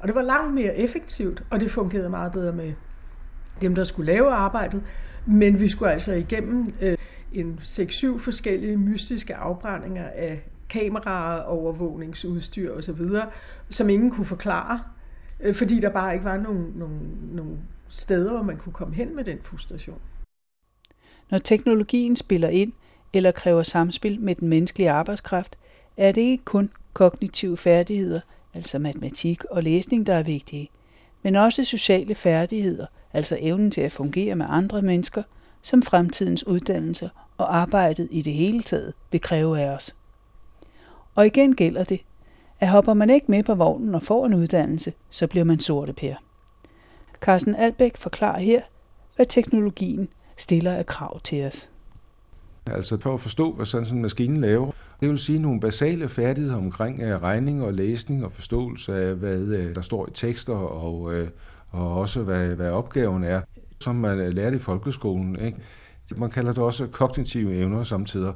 Og 0.00 0.08
det 0.08 0.14
var 0.14 0.22
langt 0.22 0.54
mere 0.54 0.78
effektivt, 0.78 1.42
og 1.50 1.60
det 1.60 1.70
fungerede 1.70 2.10
meget 2.10 2.32
bedre 2.32 2.52
med 2.52 2.72
dem, 3.60 3.74
der 3.74 3.84
skulle 3.84 4.12
lave 4.12 4.30
arbejdet. 4.30 4.82
Men 5.26 5.60
vi 5.60 5.68
skulle 5.68 5.92
altså 5.92 6.12
igennem 6.14 6.70
øh, 6.80 6.96
en 7.32 7.58
6-7 7.62 8.18
forskellige 8.18 8.76
mystiske 8.76 9.34
afbrændinger 9.34 10.06
af 10.14 10.51
kameraovervågningsudstyr 10.72 12.72
osv., 12.72 13.00
som 13.70 13.88
ingen 13.88 14.10
kunne 14.10 14.26
forklare, 14.26 14.80
øh, 15.40 15.54
fordi 15.54 15.80
der 15.80 15.90
bare 15.90 16.14
ikke 16.14 16.24
var 16.24 16.36
nogen, 16.36 16.72
nogen, 16.76 17.18
nogen 17.32 17.58
steder, 17.88 18.32
hvor 18.32 18.42
man 18.42 18.56
kunne 18.56 18.72
komme 18.72 18.94
hen 18.94 19.16
med 19.16 19.24
den 19.24 19.38
frustration. 19.42 20.00
Når 21.30 21.38
teknologien 21.38 22.16
spiller 22.16 22.48
ind 22.48 22.72
eller 23.12 23.30
kræver 23.30 23.62
samspil 23.62 24.20
med 24.20 24.34
den 24.34 24.48
menneskelige 24.48 24.90
arbejdskraft, 24.90 25.58
er 25.96 26.12
det 26.12 26.20
ikke 26.20 26.44
kun 26.44 26.70
kognitive 26.92 27.56
færdigheder, 27.56 28.20
altså 28.54 28.78
matematik 28.78 29.44
og 29.44 29.62
læsning, 29.62 30.06
der 30.06 30.14
er 30.14 30.22
vigtige, 30.22 30.70
men 31.22 31.36
også 31.36 31.64
sociale 31.64 32.14
færdigheder, 32.14 32.86
altså 33.12 33.38
evnen 33.40 33.70
til 33.70 33.80
at 33.80 33.92
fungere 33.92 34.34
med 34.34 34.46
andre 34.48 34.82
mennesker, 34.82 35.22
som 35.62 35.82
fremtidens 35.82 36.46
uddannelse 36.46 37.10
og 37.36 37.56
arbejdet 37.56 38.08
i 38.10 38.22
det 38.22 38.32
hele 38.32 38.62
taget 38.62 38.94
vil 39.12 39.20
kræve 39.20 39.60
af 39.60 39.68
os. 39.68 39.96
Og 41.14 41.26
igen 41.26 41.54
gælder 41.54 41.84
det, 41.84 42.00
at 42.60 42.68
hopper 42.68 42.94
man 42.94 43.10
ikke 43.10 43.26
med 43.28 43.42
på 43.42 43.54
vognen 43.54 43.94
og 43.94 44.02
får 44.02 44.26
en 44.26 44.34
uddannelse, 44.34 44.92
så 45.10 45.26
bliver 45.26 45.44
man 45.44 45.60
sorte 45.60 45.92
pære. 45.92 46.16
Carsten 47.20 47.54
Albæk 47.54 47.96
forklarer 47.96 48.38
her, 48.38 48.60
hvad 49.16 49.26
teknologien 49.26 50.08
stiller 50.36 50.72
af 50.72 50.86
krav 50.86 51.20
til 51.20 51.46
os. 51.46 51.68
Altså 52.66 52.98
for 53.00 53.14
at 53.14 53.20
forstå, 53.20 53.52
hvad 53.52 53.66
sådan 53.66 53.94
en 53.94 54.02
maskine 54.02 54.40
laver, 54.40 54.70
det 55.00 55.10
vil 55.10 55.18
sige 55.18 55.38
nogle 55.38 55.60
basale 55.60 56.08
færdigheder 56.08 56.56
omkring 56.56 57.00
øh, 57.00 57.22
regning 57.22 57.62
og 57.62 57.74
læsning 57.74 58.24
og 58.24 58.32
forståelse 58.32 58.94
af, 58.94 59.14
hvad 59.14 59.38
øh, 59.38 59.74
der 59.74 59.80
står 59.80 60.06
i 60.06 60.10
tekster 60.14 60.54
og, 60.54 61.14
øh, 61.14 61.28
og 61.70 61.98
også 61.98 62.22
hvad, 62.22 62.46
hvad 62.46 62.70
opgaven 62.70 63.24
er, 63.24 63.40
som 63.80 63.94
man 63.94 64.32
lærte 64.32 64.56
i 64.56 64.58
folkeskolen. 64.58 65.36
Ikke? 65.40 65.58
Man 66.16 66.30
kalder 66.30 66.52
det 66.52 66.62
også 66.62 66.86
kognitive 66.86 67.54
evner 67.54 67.82
samtidig. 67.82 68.32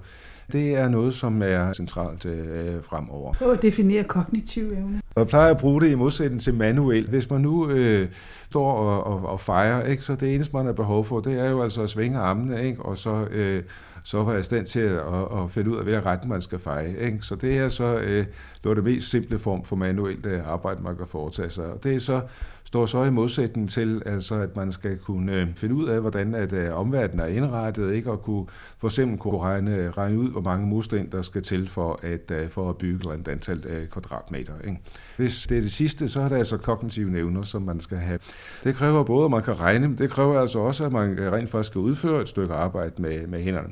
Det 0.52 0.76
er 0.76 0.88
noget, 0.88 1.14
som 1.14 1.42
er 1.42 1.72
centralt 1.72 2.26
øh, 2.26 2.82
fremover. 2.82 3.32
Prøv 3.32 3.52
at 3.52 3.62
definere 3.62 4.04
kognitiv 4.04 4.64
evne. 4.64 5.00
Og 5.16 5.20
jeg 5.20 5.28
plejer 5.28 5.50
at 5.50 5.58
bruge 5.58 5.80
det 5.80 5.90
i 5.90 5.94
modsætning 5.94 6.42
til 6.42 6.54
manuel. 6.54 7.08
Hvis 7.08 7.30
man 7.30 7.40
nu 7.40 7.68
øh, 7.70 8.08
står 8.50 8.72
og, 8.72 9.04
og, 9.04 9.28
og 9.28 9.40
fejrer, 9.40 9.86
ikke, 9.86 10.02
så 10.02 10.14
det 10.14 10.34
eneste, 10.34 10.56
man 10.56 10.66
har 10.66 10.72
behov 10.72 11.04
for, 11.04 11.20
det 11.20 11.40
er 11.40 11.50
jo 11.50 11.62
altså 11.62 11.82
at 11.82 11.90
svinge 11.90 12.18
armene, 12.18 12.64
ikke, 12.64 12.82
og 12.82 12.98
så... 12.98 13.26
Øh, 13.30 13.62
så 14.06 14.22
var 14.22 14.32
jeg 14.32 14.40
i 14.40 14.44
stand 14.44 14.66
til 14.66 14.80
at, 14.80 14.98
at, 14.98 15.42
at 15.42 15.50
finde 15.50 15.70
ud 15.70 15.76
af, 15.76 15.82
hvilken 15.82 16.06
retning 16.06 16.32
man 16.32 16.40
skal 16.40 16.58
feje. 16.58 16.96
Ikke? 16.98 17.18
Så 17.20 17.34
det 17.34 17.58
er 17.58 17.68
så 17.68 17.98
øh, 17.98 18.26
det, 18.64 18.76
det 18.76 18.84
mest 18.84 19.10
simple 19.10 19.38
form 19.38 19.64
for 19.64 19.76
manuelt 19.76 20.26
øh, 20.26 20.48
arbejde, 20.48 20.82
man 20.82 20.96
kan 20.96 21.06
foretage 21.06 21.50
sig. 21.50 21.64
Og 21.64 21.84
det 21.84 21.94
er 21.94 21.98
så, 21.98 22.20
står 22.64 22.86
så 22.86 23.04
i 23.04 23.10
modsætning 23.10 23.70
til, 23.70 24.02
altså, 24.06 24.34
at 24.34 24.56
man 24.56 24.72
skal 24.72 24.98
kunne 24.98 25.40
øh, 25.40 25.54
finde 25.54 25.74
ud 25.74 25.88
af, 25.88 26.00
hvordan 26.00 26.34
at, 26.34 26.52
øh, 26.52 26.78
omverdenen 26.78 27.20
er 27.20 27.26
indrettet, 27.26 27.92
ikke? 27.92 28.10
og 28.10 28.22
kunne 28.22 28.46
for 28.78 28.88
eksempel 28.88 29.18
kunne 29.18 29.40
regne, 29.40 29.90
regne 29.90 30.18
ud, 30.18 30.30
hvor 30.30 30.40
mange 30.40 30.66
mursten, 30.66 31.12
der 31.12 31.22
skal 31.22 31.42
til 31.42 31.68
for 31.68 32.00
at, 32.02 32.30
øh, 32.30 32.48
for 32.48 32.70
at 32.70 32.76
bygge 32.76 33.14
et 33.14 33.28
antal 33.28 33.64
øh, 33.66 33.86
kvadratmeter. 33.88 34.52
Ikke? 34.64 34.80
Hvis 35.16 35.46
det 35.46 35.56
er 35.56 35.60
det 35.60 35.72
sidste, 35.72 36.08
så 36.08 36.20
er 36.20 36.28
det 36.28 36.36
altså 36.36 36.56
kognitive 36.56 37.10
nævner, 37.10 37.42
som 37.42 37.62
man 37.62 37.80
skal 37.80 37.98
have. 37.98 38.18
Det 38.64 38.74
kræver 38.74 39.04
både, 39.04 39.24
at 39.24 39.30
man 39.30 39.42
kan 39.42 39.60
regne, 39.60 39.88
men 39.88 39.98
det 39.98 40.10
kræver 40.10 40.40
altså 40.40 40.58
også, 40.58 40.84
at 40.84 40.92
man 40.92 41.32
rent 41.32 41.50
faktisk 41.50 41.70
skal 41.70 41.78
udføre 41.78 42.22
et 42.22 42.28
stykke 42.28 42.54
arbejde 42.54 43.02
med, 43.02 43.26
med 43.26 43.42
hænderne. 43.42 43.68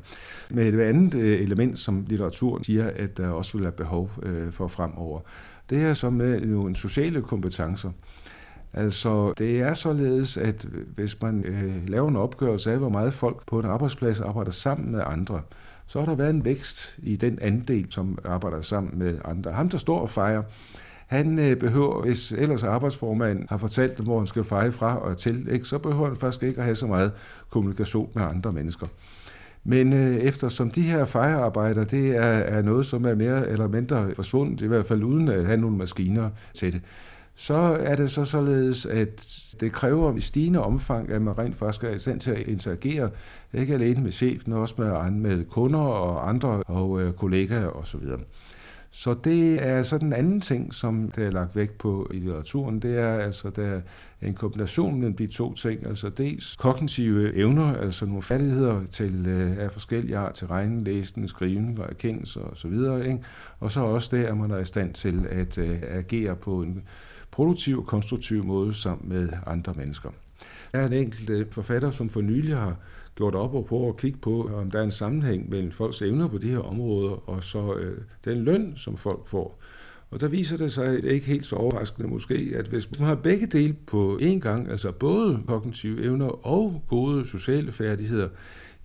Med 0.50 0.74
et 0.74 0.80
andet 0.80 1.14
øh, 1.14 1.40
element, 1.40 1.78
som 1.78 2.04
litteraturen 2.08 2.64
siger, 2.64 2.90
at 2.96 3.16
der 3.16 3.28
også 3.28 3.52
vil 3.52 3.62
være 3.62 3.72
behov 3.72 4.10
øh, 4.22 4.52
for 4.52 4.68
fremover, 4.68 5.20
det 5.70 5.82
er 5.82 5.94
så 5.94 6.10
med 6.10 6.40
nogle 6.40 6.76
sociale 6.76 7.22
kompetencer. 7.22 7.90
Altså, 8.72 9.34
det 9.38 9.60
er 9.60 9.74
således, 9.74 10.36
at 10.36 10.66
hvis 10.94 11.22
man 11.22 11.44
øh, 11.44 11.88
laver 11.88 12.08
en 12.08 12.16
opgørelse 12.16 12.72
af, 12.72 12.78
hvor 12.78 12.88
meget 12.88 13.14
folk 13.14 13.46
på 13.46 13.58
en 13.58 13.64
arbejdsplads 13.64 14.20
arbejder 14.20 14.50
sammen 14.50 14.92
med 14.92 15.02
andre, 15.06 15.40
så 15.86 15.98
har 15.98 16.06
der 16.06 16.14
været 16.14 16.30
en 16.30 16.44
vækst 16.44 16.94
i 16.98 17.16
den 17.16 17.38
andel, 17.40 17.86
som 17.90 18.18
arbejder 18.24 18.60
sammen 18.60 18.98
med 18.98 19.18
andre. 19.24 19.52
Ham, 19.52 19.68
der 19.68 19.78
står 19.78 20.00
og 20.00 20.10
fejrer, 20.10 20.42
han 21.06 21.38
øh, 21.38 21.56
behøver, 21.56 22.02
hvis 22.02 22.32
ellers 22.32 22.62
arbejdsformanden 22.62 23.46
har 23.48 23.56
fortalt 23.56 23.98
dem, 23.98 24.06
hvor 24.06 24.18
han 24.18 24.26
skal 24.26 24.44
feje 24.44 24.72
fra 24.72 24.98
og 24.98 25.16
til, 25.16 25.48
ikke, 25.50 25.68
så 25.68 25.78
behøver 25.78 26.08
han 26.08 26.16
faktisk 26.16 26.42
ikke 26.42 26.58
at 26.58 26.64
have 26.64 26.76
så 26.76 26.86
meget 26.86 27.12
kommunikation 27.50 28.10
med 28.14 28.22
andre 28.22 28.52
mennesker. 28.52 28.86
Men 29.64 29.92
øh, 29.92 30.16
eftersom 30.16 30.70
de 30.70 30.82
her 30.82 31.04
fejrearbejder, 31.04 31.84
det 31.84 32.16
er, 32.16 32.22
er 32.22 32.62
noget, 32.62 32.86
som 32.86 33.04
er 33.04 33.14
mere 33.14 33.48
eller 33.48 33.68
mindre 33.68 34.14
forsvundet, 34.14 34.60
i 34.60 34.66
hvert 34.66 34.86
fald 34.86 35.02
uden 35.02 35.28
at 35.28 35.46
have 35.46 35.56
nogle 35.56 35.76
maskiner 35.76 36.30
til 36.54 36.72
det, 36.72 36.82
så 37.34 37.54
er 37.80 37.96
det 37.96 38.10
så 38.10 38.24
således, 38.24 38.86
at 38.86 39.42
det 39.60 39.72
kræver 39.72 40.16
i 40.16 40.20
stigende 40.20 40.64
omfang, 40.64 41.10
at 41.10 41.22
man 41.22 41.38
rent 41.38 41.56
faktisk 41.56 41.84
er 41.84 41.90
i 41.90 41.98
stand 41.98 42.20
til 42.20 42.30
at 42.30 42.38
interagere, 42.38 43.10
ikke 43.54 43.74
alene 43.74 44.02
med 44.02 44.12
chefen, 44.12 44.52
men 44.52 44.62
også 44.62 44.74
med, 44.78 45.10
med 45.10 45.44
kunder 45.44 45.78
og 45.78 46.28
andre 46.28 46.62
og 46.66 47.02
øh, 47.02 47.12
kollegaer 47.12 47.68
osv. 47.68 48.00
Så 48.96 49.14
det 49.24 49.66
er 49.66 49.82
sådan 49.82 50.08
en 50.08 50.12
anden 50.12 50.40
ting, 50.40 50.74
som 50.74 51.10
der 51.16 51.26
er 51.26 51.30
lagt 51.30 51.56
vægt 51.56 51.78
på 51.78 52.10
i 52.10 52.16
litteraturen. 52.16 52.80
Det 52.80 52.98
er 52.98 53.18
altså 53.18 53.50
der 53.50 53.66
er 53.66 53.80
en 54.22 54.34
kombination 54.34 54.98
mellem 54.98 55.16
de 55.16 55.26
to 55.26 55.54
ting. 55.54 55.86
Altså 55.86 56.08
dels 56.08 56.56
kognitive 56.56 57.34
evner, 57.34 57.76
altså 57.76 58.06
nogle 58.06 58.22
færdigheder 58.22 58.86
til, 58.86 59.26
øh, 59.26 59.58
af 59.58 59.72
forskellige 59.72 60.16
art 60.16 60.34
til 60.34 60.46
regnen, 60.46 60.84
læsning, 60.84 61.28
skrivning 61.28 61.80
og 61.80 61.86
erkendelse 61.90 62.40
osv. 62.40 62.72
Og, 62.72 63.02
og 63.60 63.70
så 63.70 63.80
også 63.80 64.16
det, 64.16 64.24
at 64.24 64.36
man 64.36 64.50
er 64.50 64.58
i 64.58 64.64
stand 64.64 64.94
til 64.94 65.26
at 65.30 65.58
uh, 65.58 65.66
agere 65.82 66.36
på 66.36 66.62
en 66.62 66.82
produktiv 67.30 67.78
og 67.78 67.86
konstruktiv 67.86 68.44
måde 68.44 68.74
sammen 68.74 69.08
med 69.08 69.28
andre 69.46 69.74
mennesker. 69.76 70.10
Der 70.72 70.78
er 70.78 70.86
en 70.86 70.92
enkelt 70.92 71.30
øh, 71.30 71.46
forfatter, 71.50 71.90
som 71.90 72.08
for 72.08 72.20
nylig 72.20 72.56
har 72.56 72.76
gjort 73.16 73.34
op 73.34 73.54
og 73.54 73.66
på 73.66 73.88
at 73.88 73.96
kigge 73.96 74.18
på, 74.18 74.50
om 74.54 74.70
der 74.70 74.78
er 74.78 74.82
en 74.82 74.90
sammenhæng 74.90 75.50
mellem 75.50 75.72
folks 75.72 76.02
evner 76.02 76.28
på 76.28 76.38
de 76.38 76.48
her 76.48 76.58
områder, 76.58 77.28
og 77.28 77.44
så 77.44 77.74
øh, 77.74 77.98
den 78.24 78.44
løn, 78.44 78.72
som 78.76 78.96
folk 78.96 79.26
får. 79.26 79.60
Og 80.10 80.20
der 80.20 80.28
viser 80.28 80.56
det 80.56 80.72
sig, 80.72 81.02
det 81.02 81.04
er 81.04 81.14
ikke 81.14 81.26
helt 81.26 81.46
så 81.46 81.56
overraskende 81.56 82.08
måske, 82.08 82.52
at 82.54 82.66
hvis 82.66 82.90
man 82.90 83.08
har 83.08 83.14
begge 83.14 83.46
dele 83.46 83.76
på 83.86 84.18
én 84.22 84.38
gang, 84.38 84.70
altså 84.70 84.92
både 84.92 85.40
kognitive 85.46 86.04
evner 86.04 86.46
og 86.46 86.82
gode 86.88 87.28
sociale 87.28 87.72
færdigheder, 87.72 88.28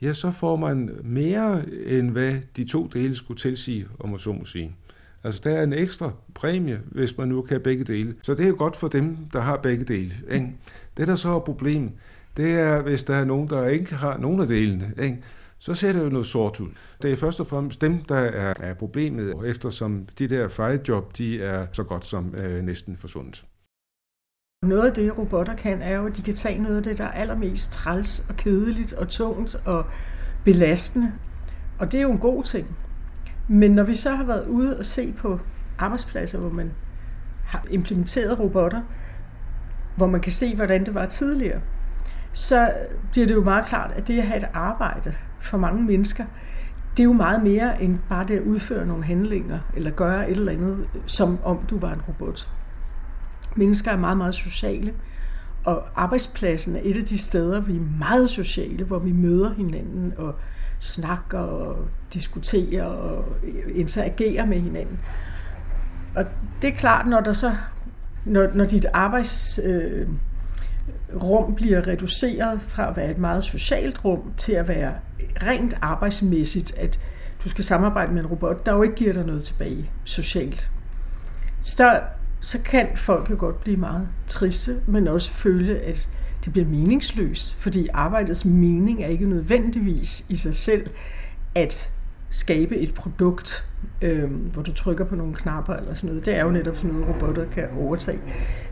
ja, 0.02 0.14
så 0.14 0.32
får 0.32 0.56
man 0.56 0.90
mere, 1.04 1.64
end 1.86 2.12
hvad 2.12 2.34
de 2.56 2.64
to 2.64 2.88
dele 2.88 3.16
skulle 3.16 3.38
tilsige, 3.38 3.88
om 4.00 4.10
man 4.10 4.20
så 4.20 4.34
må 4.34 4.46
sige. 4.46 4.76
Altså, 5.24 5.42
der 5.44 5.52
er 5.52 5.64
en 5.64 5.74
ekstra 5.74 6.12
præmie, 6.34 6.82
hvis 6.86 7.18
man 7.18 7.28
nu 7.28 7.42
kan 7.42 7.62
begge 7.62 7.84
dele. 7.84 8.16
Så 8.22 8.34
det 8.34 8.44
er 8.44 8.50
jo 8.50 8.56
godt 8.58 8.76
for 8.76 8.88
dem, 8.88 9.18
der 9.34 9.40
har 9.40 9.58
begge 9.58 9.86
dele. 9.86 10.14
Ikke? 10.32 10.56
Det, 10.98 11.08
der 11.08 11.16
så 11.16 11.30
er 11.30 11.40
problemet, 11.40 11.92
det 12.40 12.52
er, 12.60 12.82
hvis 12.82 13.04
der 13.04 13.16
er 13.16 13.26
nogen, 13.26 13.50
der 13.50 13.68
ikke 13.68 13.96
har 13.96 14.18
nogen 14.18 14.42
af 14.42 14.48
delene. 14.48 14.94
Ikke? 15.02 15.24
så 15.60 15.76
ser 15.76 15.94
det 15.94 16.04
jo 16.04 16.10
noget 16.10 16.28
sort 16.28 16.60
ud. 16.60 16.70
Det 17.02 17.12
er 17.12 17.18
først 17.18 17.40
og 17.40 17.48
fremmest 17.48 17.82
dem, 17.82 18.04
der 18.04 18.16
er, 18.16 18.54
er 18.60 18.74
problemet, 18.74 19.50
eftersom 19.50 20.08
de 20.20 20.28
der 20.28 20.48
fejljob, 20.48 21.18
de 21.18 21.44
er 21.44 21.68
så 21.72 21.84
godt 21.84 22.06
som 22.06 22.36
øh, 22.36 22.62
næsten 22.62 22.98
forsvundet. 22.98 23.46
Noget 24.64 24.88
af 24.88 24.94
det, 24.94 25.18
robotter 25.18 25.56
kan, 25.56 25.82
er 25.82 25.98
jo, 25.98 26.06
at 26.06 26.18
de 26.18 26.22
kan 26.22 26.34
tage 26.34 26.62
noget 26.62 26.78
af 26.78 26.84
det, 26.84 26.98
der 26.98 27.04
er 27.04 27.12
allermest 27.12 27.72
træls 27.72 28.26
og 28.30 28.36
kedeligt 28.36 28.94
og 28.94 29.10
tungt 29.10 29.56
og 29.66 29.86
belastende. 30.46 31.12
Og 31.80 31.92
det 31.92 31.98
er 31.98 32.02
jo 32.02 32.12
en 32.12 32.18
god 32.18 32.44
ting. 32.44 32.78
Men 33.48 33.72
når 33.72 33.84
vi 33.84 33.96
så 33.96 34.12
har 34.12 34.26
været 34.26 34.48
ude 34.48 34.78
og 34.78 34.86
se 34.86 35.14
på 35.18 35.40
arbejdspladser, 35.78 36.40
hvor 36.40 36.50
man 36.50 36.72
har 37.46 37.66
implementeret 37.70 38.40
robotter, 38.40 38.82
hvor 39.98 40.08
man 40.08 40.22
kan 40.22 40.32
se, 40.32 40.56
hvordan 40.56 40.86
det 40.86 40.94
var 40.94 41.06
tidligere, 41.06 41.62
så 42.34 42.74
bliver 43.12 43.28
det 43.28 43.36
jo 43.36 43.44
meget 43.44 43.66
klart, 43.66 43.92
at 43.96 44.08
det 44.08 44.20
at 44.20 44.28
have 44.28 44.38
et 44.38 44.48
arbejde 44.54 45.14
for 45.42 45.58
mange 45.58 45.84
mennesker, 45.84 46.26
det 46.98 47.04
er 47.04 47.08
jo 47.08 47.14
meget 47.14 47.44
mere 47.44 47.82
end 47.82 48.00
bare 48.10 48.28
det 48.28 48.36
at 48.36 48.44
udføre 48.44 48.86
nogle 48.86 49.04
handlinger, 49.04 49.60
eller 49.76 49.92
gøre 49.92 50.32
et 50.32 50.38
eller 50.38 50.52
andet, 50.52 50.90
som 51.06 51.40
om 51.44 51.58
du 51.70 51.80
var 51.80 51.94
en 51.94 52.02
robot. 52.08 52.50
Mennesker 53.56 53.92
er 53.92 53.98
meget, 53.98 54.18
meget 54.18 54.36
sociale, 54.36 54.94
og 55.66 55.84
arbejdspladsen 55.96 56.76
er 56.76 56.80
et 56.84 56.98
af 56.98 57.06
de 57.06 57.18
steder, 57.18 57.60
vi 57.60 57.76
er 57.76 58.00
meget 58.00 58.30
sociale, 58.30 58.84
hvor 58.84 59.00
vi 59.00 59.12
møder 59.12 59.54
hinanden 59.54 60.14
og 60.18 60.36
snakker 60.80 61.40
og 61.40 61.88
diskuterer 62.14 62.86
og 62.86 63.26
interagerer 63.76 64.46
med 64.46 64.60
hinanden. 64.60 65.00
Og 66.16 66.26
det 66.62 66.68
er 66.70 66.76
klart, 66.76 67.08
når 67.08 67.22
der 67.22 67.34
så 67.34 67.56
når, 68.26 68.50
når 68.54 68.66
dit 68.66 68.86
arbejds 68.94 69.60
øh, 69.66 70.08
rum 71.22 71.56
bliver 71.56 71.88
reduceret 71.88 72.62
fra 72.62 72.90
at 72.90 72.98
være 72.98 73.12
et 73.12 73.18
meget 73.18 73.44
socialt 73.44 74.06
rum 74.06 74.34
til 74.38 74.52
at 74.52 74.68
være 74.68 74.94
rent 75.44 75.78
arbejdsmæssigt, 75.82 76.78
at 76.78 77.00
du 77.44 77.50
skal 77.50 77.64
samarbejde 77.64 78.14
med 78.14 78.22
en 78.22 78.28
robot, 78.28 78.66
der 78.66 78.74
jo 78.74 78.84
ikke 78.84 78.96
giver 78.96 79.14
dig 79.14 79.26
noget 79.26 79.44
tilbage 79.44 79.92
socialt, 80.04 80.72
så, 81.62 82.02
så 82.42 82.62
kan 82.62 82.88
folk 82.96 83.30
jo 83.30 83.36
godt 83.40 83.62
blive 83.62 83.78
meget 83.78 84.08
triste, 84.28 84.82
men 84.88 85.08
også 85.08 85.32
føle, 85.32 85.80
at 85.80 86.10
det 86.46 86.54
bliver 86.54 86.68
meningsløst, 86.68 87.56
fordi 87.56 87.88
arbejdets 87.94 88.46
mening 88.46 89.04
er 89.04 89.08
ikke 89.08 89.26
nødvendigvis 89.26 90.26
i 90.30 90.36
sig 90.36 90.56
selv 90.56 90.90
at 91.56 91.90
skabe 92.32 92.78
et 92.78 92.94
produkt, 92.94 93.69
øh, 94.02 94.32
hvor 94.32 94.62
du 94.62 94.74
trykker 94.74 95.06
på 95.06 95.16
nogle 95.16 95.34
knapper 95.34 95.74
eller 95.74 95.94
sådan 95.94 96.08
noget. 96.08 96.26
Det 96.26 96.36
er 96.36 96.44
jo 96.44 96.52
netop 96.52 96.76
sådan 96.76 96.92
noget, 96.92 97.10
robotter 97.10 97.46
kan 97.46 97.68
overtage. 97.80 98.20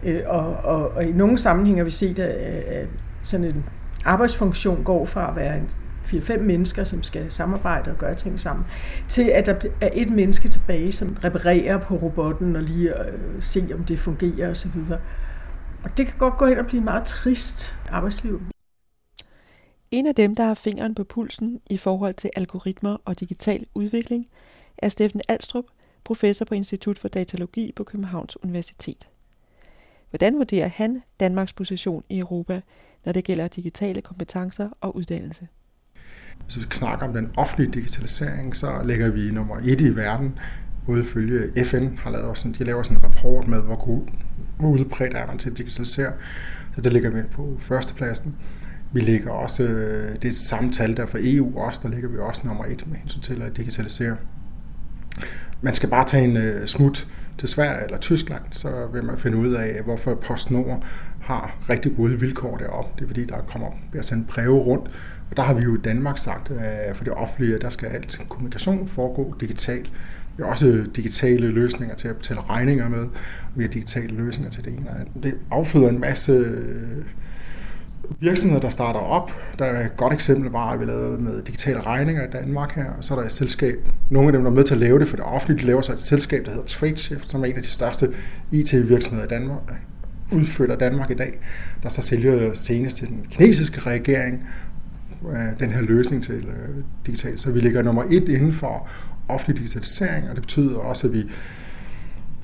Øh, 0.04 0.22
og, 0.26 0.56
og, 0.56 0.92
og 0.92 1.04
i 1.04 1.12
nogle 1.12 1.38
sammenhænge 1.38 1.80
har 1.80 1.86
vi 1.86 1.92
set, 1.92 2.20
at, 2.20 2.30
at 2.64 2.88
sådan 3.24 3.46
en 3.46 3.66
arbejdsfunktion 4.06 4.84
går 4.84 5.06
fra 5.06 5.30
at 5.30 5.36
være 5.36 5.58
en 5.58 5.70
4-5 6.06 6.40
mennesker, 6.40 6.84
som 6.84 7.04
skal 7.04 7.32
samarbejde 7.32 7.92
og 7.92 7.98
gøre 7.98 8.16
ting 8.16 8.40
sammen, 8.40 8.66
til 9.10 9.24
at 9.24 9.46
der 9.46 9.56
er 9.82 9.90
et 9.94 10.10
menneske 10.10 10.48
tilbage, 10.48 10.92
som 10.92 11.18
reparerer 11.24 11.78
på 11.78 11.96
robotten 11.96 12.56
og 12.56 12.62
lige 12.62 13.06
øh, 13.06 13.14
se, 13.40 13.70
om 13.74 13.84
det 13.84 14.00
fungerer 14.00 14.52
osv. 14.52 14.72
Og 15.84 15.98
det 15.98 16.06
kan 16.06 16.16
godt 16.18 16.38
gå 16.38 16.46
hen 16.46 16.58
og 16.58 16.66
blive 16.66 16.84
meget 16.84 17.04
trist 17.04 17.80
arbejdsliv. 17.92 18.42
En 19.92 20.08
af 20.08 20.16
dem, 20.16 20.36
der 20.36 20.44
har 20.44 20.54
fingeren 20.54 20.96
på 20.96 21.04
pulsen 21.04 21.60
i 21.70 21.78
forhold 21.78 22.14
til 22.14 22.30
algoritmer 22.36 22.98
og 23.06 23.20
digital 23.20 23.66
udvikling, 23.76 24.28
er 24.78 24.90
Steffen 24.90 25.22
Alstrup, 25.28 25.66
professor 26.04 26.46
på 26.46 26.56
Institut 26.56 27.00
for 27.00 27.08
Datalogi 27.08 27.72
på 27.76 27.84
Københavns 27.84 28.44
Universitet. 28.44 29.10
Hvordan 30.10 30.38
vurderer 30.38 30.68
han 30.68 31.02
Danmarks 31.20 31.54
position 31.54 32.04
i 32.10 32.20
Europa, 32.20 32.62
når 33.06 33.12
det 33.12 33.24
gælder 33.24 33.48
digitale 33.48 34.02
kompetencer 34.02 34.70
og 34.82 34.96
uddannelse? 34.96 35.48
Hvis 36.44 36.58
vi 36.58 36.64
snakker 36.72 37.08
om 37.08 37.14
den 37.14 37.32
offentlige 37.38 37.72
digitalisering, 37.72 38.56
så 38.56 38.84
ligger 38.86 39.10
vi 39.10 39.32
nummer 39.32 39.58
et 39.58 39.82
i 39.82 39.96
verden. 39.96 40.40
Både 40.86 41.04
følge 41.04 41.66
FN 41.66 41.98
har 41.98 42.12
lavet 42.12 42.38
sådan, 42.38 42.54
de 42.54 42.64
laver 42.64 42.84
sådan 42.84 42.98
en 42.98 43.04
rapport 43.04 43.48
med, 43.48 43.62
hvor, 43.62 44.06
hvor 44.60 44.70
udbredt 44.70 45.14
er 45.14 45.28
man 45.28 45.38
til 45.38 45.50
at 45.50 45.58
digitalisere. 45.58 46.14
Så 46.76 46.82
det 46.82 46.94
ligger 46.94 47.10
vi 47.10 47.22
på 47.32 47.58
førstepladsen. 47.60 48.36
Vi 48.94 49.00
ligger 49.00 49.32
også, 49.32 49.64
øh, 49.64 50.16
det 50.16 50.26
er 50.26 50.30
et 50.30 50.38
samme 50.38 50.72
tal 50.72 50.98
der 50.98 51.06
for 51.06 51.18
EU 51.22 51.60
også, 51.60 51.82
der 51.84 51.90
ligger 51.94 52.10
vi 52.10 52.18
også 52.18 52.48
nummer 52.48 52.66
et 52.66 52.88
med 52.88 52.96
hensyn 52.96 53.22
til 53.22 53.42
at 53.42 53.58
digitalisere. 53.58 54.18
Man 55.62 55.74
skal 55.74 55.90
bare 55.90 56.06
tage 56.06 56.24
en 56.24 56.38
øh, 56.38 56.68
smut 56.68 57.08
til 57.38 57.50
Sverige 57.50 57.84
eller 57.84 57.98
Tyskland, 57.98 58.42
så 58.52 58.88
vil 58.94 59.04
man 59.04 59.18
finde 59.18 59.38
ud 59.38 59.54
af, 59.54 59.82
hvorfor 59.84 60.16
PostNord 60.16 60.84
har 61.22 61.58
rigtig 61.70 61.96
gode 61.96 62.20
vilkår 62.20 62.58
deroppe. 62.58 62.92
Det 62.96 63.04
er 63.04 63.08
fordi, 63.08 63.26
der 63.26 63.38
kommer 63.48 63.68
ved 63.92 64.00
at 64.00 64.06
sende 64.06 64.26
breve 64.28 64.58
rundt. 64.58 64.88
Og 65.30 65.38
der 65.38 65.44
har 65.44 65.54
vi 65.54 65.64
jo 65.64 65.76
i 65.76 65.82
Danmark 65.84 66.18
sagt, 66.18 66.52
at 66.52 66.98
for 66.98 67.04
det 67.04 67.14
offentlige, 67.14 67.60
der 67.60 67.70
skal 67.70 67.88
alt 67.88 68.22
kommunikation 68.30 68.88
foregå 68.88 69.36
digitalt. 69.40 69.92
Vi 70.38 70.44
har 70.44 70.50
også 70.50 70.86
digitale 70.96 71.48
løsninger 71.48 71.96
til 71.96 72.08
at 72.08 72.16
betale 72.16 72.40
regninger 72.50 72.90
med. 72.90 73.08
Vi 73.56 73.64
har 73.64 73.70
digitale 73.70 74.08
løsninger 74.08 74.52
til 74.52 74.66
det 74.66 74.74
ene. 74.74 75.06
Det 75.24 75.34
afføder 75.52 75.90
en 75.90 76.00
masse 76.00 76.56
virksomheder, 78.20 78.62
der 78.62 78.70
starter 78.70 79.00
op. 79.00 79.32
Der 79.60 79.66
er 79.66 79.86
et 79.86 79.98
godt 79.98 80.14
eksempel 80.14 80.52
var, 80.52 80.72
at 80.72 80.80
vi 80.80 80.86
lavede 80.86 81.24
med 81.24 81.42
digitale 81.42 81.82
regninger 81.82 82.28
i 82.28 82.30
Danmark 82.30 82.72
her, 82.72 82.92
og 82.98 83.04
så 83.04 83.14
er 83.14 83.20
der 83.20 83.26
et 83.26 83.32
selskab, 83.32 83.76
nogle 84.10 84.28
af 84.28 84.34
dem, 84.34 84.42
der 84.42 84.52
er 84.52 84.56
med 84.56 84.64
til 84.64 84.74
at 84.74 84.80
lave 84.80 85.00
det 85.00 85.08
for 85.08 85.16
det 85.16 85.26
offentlige, 85.26 85.62
de 85.62 85.66
laver 85.66 85.82
så 85.82 85.94
et 85.94 86.02
selskab, 86.02 86.46
der 86.46 86.52
hedder 86.52 86.66
TradeShift, 86.66 87.30
som 87.30 87.42
er 87.42 87.46
en 87.46 87.56
af 87.56 87.62
de 87.64 87.70
største 87.70 88.10
IT-virksomheder 88.52 89.26
i 89.26 89.30
Danmark, 89.30 89.60
udført 90.32 90.72
af 90.72 90.78
Danmark 90.78 91.12
i 91.12 91.16
dag, 91.16 91.40
der 91.84 91.90
så 91.90 92.02
sælger 92.02 92.54
senest 92.54 92.98
til 92.98 93.08
den 93.08 93.26
kinesiske 93.32 93.80
regering 93.80 94.48
øh, 95.30 95.60
den 95.60 95.70
her 95.70 95.82
løsning 95.82 96.24
til 96.24 96.36
øh, 96.36 96.84
digitalt. 97.06 97.42
Så 97.42 97.52
vi 97.52 97.60
ligger 97.60 97.82
nummer 97.82 98.04
et 98.04 98.30
inden 98.30 98.54
for 98.54 98.90
offentlig 99.28 99.58
digitalisering, 99.58 100.30
og 100.30 100.36
det 100.36 100.42
betyder 100.42 100.78
også, 100.78 101.08
at 101.08 101.14
vi 101.14 101.24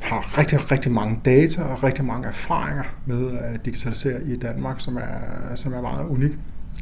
har 0.03 0.37
rigtig, 0.37 0.71
rigtig 0.71 0.91
mange 0.91 1.19
data 1.25 1.63
og 1.63 1.83
rigtig 1.83 2.05
mange 2.05 2.27
erfaringer 2.27 2.83
med 3.05 3.37
at 3.37 3.65
digitalisere 3.65 4.23
i 4.23 4.35
Danmark, 4.35 4.79
som 4.79 4.97
er, 4.97 5.55
som 5.55 5.73
er 5.73 5.81
meget 5.81 6.05
unik. 6.05 6.31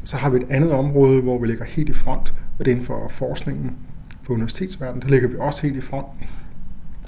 Så 0.04 0.18
har 0.18 0.30
vi 0.30 0.38
et 0.38 0.52
andet 0.52 0.72
område, 0.72 1.22
hvor 1.22 1.40
vi 1.40 1.48
ligger 1.48 1.66
helt 1.66 1.90
i 1.90 1.94
front, 1.94 2.34
og 2.60 2.66
det 2.66 2.68
er 2.68 2.72
inden 2.72 2.86
for 2.86 3.08
forskningen 3.10 3.76
på 4.24 4.34
universitetsverdenen. 4.34 5.02
Der 5.02 5.08
ligger 5.08 5.28
vi 5.28 5.36
også 5.40 5.68
helt 5.68 5.78
i 5.78 5.82
front. 5.82 6.08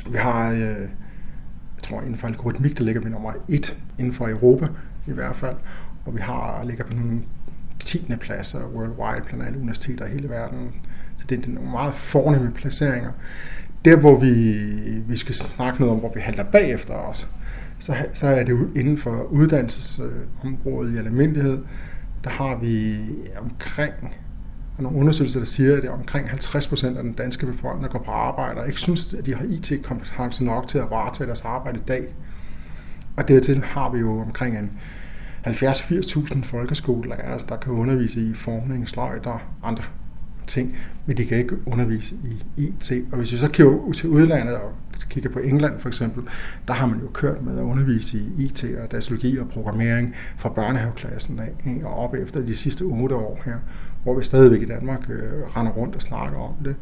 Vi 0.10 0.18
har, 0.18 0.52
øh, 0.52 0.58
jeg 0.58 1.84
tror 1.84 2.02
inden 2.02 2.18
for 2.18 2.28
algoritmik, 2.28 2.78
der 2.78 2.84
ligger 2.84 3.02
vi 3.02 3.10
nummer 3.10 3.34
et 3.50 3.78
inden 4.00 4.14
for 4.14 4.30
Europa 4.30 4.68
i 5.08 5.12
hvert 5.12 5.36
fald, 5.36 5.56
og 6.06 6.16
vi 6.16 6.22
har 6.22 6.64
ligger 6.64 6.84
på 6.84 6.94
nogle 6.94 7.22
10. 7.80 8.16
pladser 8.22 8.60
worldwide 8.68 9.26
blandt 9.26 9.46
alle 9.46 9.60
universiteter 9.60 10.06
i 10.06 10.12
hele 10.12 10.30
verden. 10.30 10.72
Så 11.18 11.26
det 11.30 11.46
er 11.46 11.50
nogle 11.50 11.72
meget 11.72 11.94
fornemme 11.94 12.52
placeringer. 12.52 13.12
Der, 13.86 13.96
hvor 13.96 14.20
vi, 14.20 14.54
vi 15.08 15.18
skal 15.18 15.36
snakke 15.36 15.80
noget 15.80 15.94
om, 15.94 16.00
hvor 16.00 16.12
vi 16.16 16.20
handler 16.20 16.44
bagefter 16.44 16.94
også, 16.94 17.26
så, 17.80 17.96
så 18.14 18.28
er 18.28 18.44
det 18.44 18.70
inden 18.76 18.98
for 18.98 19.24
uddannelsesområdet 19.24 20.94
i 20.94 20.98
almindelighed, 20.98 21.60
der 22.24 22.30
har 22.30 22.58
vi 22.58 22.98
omkring 23.40 23.94
og 24.78 24.84
nogle 24.84 24.98
undersøgelser, 24.98 25.40
der 25.40 25.46
siger, 25.46 25.76
at 25.76 25.82
det 25.82 25.90
er 25.90 25.94
omkring 25.94 26.30
50 26.30 26.68
procent 26.68 26.98
af 26.98 27.04
den 27.04 27.14
danske 27.14 27.46
befolkning, 27.46 27.84
der 27.84 27.98
går 27.98 28.06
på 28.06 28.12
arbejde, 28.12 28.62
og 28.62 28.68
ikke 28.68 28.80
synes, 28.80 29.14
at 29.14 29.26
de 29.26 29.36
har 29.36 29.46
IT-kompetence 29.46 30.44
nok 30.44 30.68
til 30.68 30.78
at 30.78 30.90
varetage 30.90 31.28
deres 31.28 31.46
arbejde 31.46 31.80
i 31.80 31.84
dag. 31.88 32.16
Og 33.18 33.28
dertil 33.28 33.64
har 33.64 33.90
vi 33.92 34.00
jo 34.00 34.20
omkring 34.20 34.58
en 34.58 34.72
70-80.000 35.48 36.44
folkeskolelærere, 36.44 37.40
der 37.50 37.58
kan 37.58 37.74
undervise 37.74 38.22
i 38.22 38.34
formning, 38.34 38.88
sløjt 38.88 39.26
og 39.26 39.40
andre 39.64 39.84
ting, 40.48 40.76
men 41.06 41.18
de 41.18 41.26
kan 41.26 41.38
ikke 41.38 41.56
undervise 41.66 42.16
i 42.24 42.64
IT. 42.64 42.92
Og 43.12 43.18
hvis 43.18 43.32
vi 43.32 43.38
så 43.38 43.50
kigger 43.50 43.74
ud 43.74 43.94
til 43.94 44.10
udlandet 44.10 44.56
og 44.56 44.72
kigger 45.10 45.30
på 45.30 45.40
England 45.40 45.80
for 45.80 45.88
eksempel, 45.88 46.24
der 46.68 46.74
har 46.74 46.88
man 46.88 47.00
jo 47.00 47.08
kørt 47.14 47.46
med 47.46 47.58
at 47.58 47.64
undervise 47.64 48.18
i 48.18 48.44
IT 48.44 48.66
og 48.84 48.92
datalogi 48.92 49.38
og 49.38 49.50
programmering 49.50 50.16
fra 50.38 50.50
børnehaveklassen 50.50 51.40
af 51.40 51.82
og 51.84 51.94
op 51.94 52.16
efter 52.16 52.42
de 52.42 52.56
sidste 52.56 52.82
otte 52.82 53.16
år 53.16 53.42
her, 53.46 53.56
hvor 54.04 54.18
vi 54.20 54.24
stadigvæk 54.24 54.62
i 54.62 54.66
Danmark 54.66 55.10
øh, 55.10 55.58
render 55.58 55.72
rundt 55.72 55.96
og 55.96 56.02
snakker 56.02 56.38
om 56.38 56.54
det. 56.64 56.76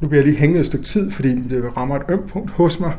Nu 0.00 0.08
bliver 0.08 0.22
jeg 0.22 0.30
lige 0.30 0.40
hængende 0.40 0.60
et 0.60 0.66
stykke 0.66 0.84
tid, 0.84 1.10
fordi 1.10 1.48
det 1.48 1.76
rammer 1.76 1.96
et 1.96 2.02
ømt 2.10 2.26
punkt 2.26 2.50
hos 2.50 2.80
mig, 2.80 2.94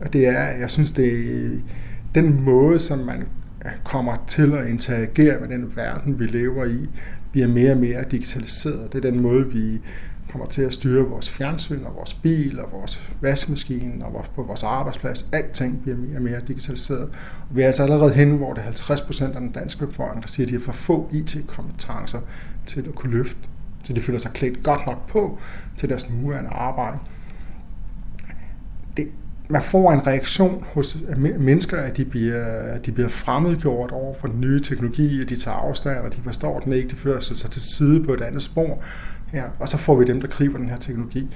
og 0.00 0.12
det 0.12 0.26
er, 0.26 0.42
jeg 0.42 0.70
synes, 0.70 0.92
det 0.92 1.12
er 1.44 1.50
den 2.14 2.42
måde, 2.44 2.78
som 2.78 2.98
man 2.98 3.26
kommer 3.84 4.16
til 4.26 4.54
at 4.54 4.68
interagere 4.68 5.40
med 5.40 5.48
den 5.48 5.76
verden, 5.76 6.18
vi 6.18 6.26
lever 6.26 6.64
i, 6.64 6.88
bliver 7.32 7.46
mere 7.46 7.72
og 7.72 7.78
mere 7.78 8.04
digitaliseret. 8.10 8.92
Det 8.92 9.04
er 9.04 9.10
den 9.10 9.20
måde, 9.20 9.52
vi 9.52 9.80
kommer 10.30 10.46
til 10.46 10.62
at 10.62 10.72
styre 10.72 11.04
vores 11.04 11.30
fjernsyn 11.30 11.84
og 11.84 11.94
vores 11.96 12.14
bil 12.14 12.60
og 12.60 12.72
vores 12.72 13.10
vaskemaskine 13.20 14.04
og 14.04 14.12
vores, 14.12 14.28
på 14.28 14.42
vores 14.42 14.62
arbejdsplads. 14.62 15.28
Alting 15.32 15.82
bliver 15.82 15.96
mere 15.96 16.16
og 16.16 16.22
mere 16.22 16.40
digitaliseret. 16.48 17.08
Og 17.50 17.56
vi 17.56 17.62
er 17.62 17.66
altså 17.66 17.82
allerede 17.82 18.12
hen, 18.12 18.36
hvor 18.36 18.52
det 18.52 18.60
er 18.60 18.64
50 18.64 19.00
procent 19.00 19.34
af 19.34 19.40
den 19.40 19.50
danske 19.50 19.86
befolkning, 19.86 20.22
der 20.22 20.28
siger, 20.28 20.46
at 20.46 20.50
de 20.50 20.54
har 20.54 20.62
for 20.62 20.72
få 20.72 21.08
IT-kompetencer 21.12 22.18
til 22.66 22.88
at 22.88 22.94
kunne 22.94 23.12
løfte, 23.12 23.38
så 23.84 23.92
de 23.92 24.00
føler 24.00 24.18
sig 24.18 24.32
klædt 24.32 24.62
godt 24.62 24.86
nok 24.86 25.08
på 25.08 25.38
til 25.76 25.88
deres 25.88 26.10
nuværende 26.10 26.50
arbejde. 26.50 26.98
Det, 28.96 29.08
man 29.50 29.62
får 29.62 29.92
en 29.92 30.06
reaktion 30.06 30.64
hos 30.74 30.98
mennesker, 31.38 31.76
at 31.76 31.96
de 31.96 32.04
bliver, 32.04 32.44
at 32.44 32.86
de 32.86 32.92
bliver 32.92 33.08
fremmedgjort 33.08 33.90
over 33.90 34.14
for 34.20 34.28
den 34.28 34.40
nye 34.40 34.60
teknologi, 34.60 35.20
at 35.22 35.28
de 35.28 35.36
tager 35.36 35.56
afstand, 35.56 35.98
og 35.98 36.16
de 36.16 36.20
forstår 36.22 36.60
den 36.60 36.72
ikke, 36.72 36.88
de 36.88 36.96
fører 36.96 37.20
sig 37.20 37.50
til 37.50 37.62
side 37.62 38.04
på 38.04 38.14
et 38.14 38.20
andet 38.20 38.42
spor. 38.42 38.82
Ja, 39.32 39.42
og 39.58 39.68
så 39.68 39.76
får 39.76 39.94
vi 39.96 40.04
dem, 40.04 40.20
der 40.20 40.28
griber 40.28 40.58
den 40.58 40.68
her 40.68 40.76
teknologi. 40.76 41.28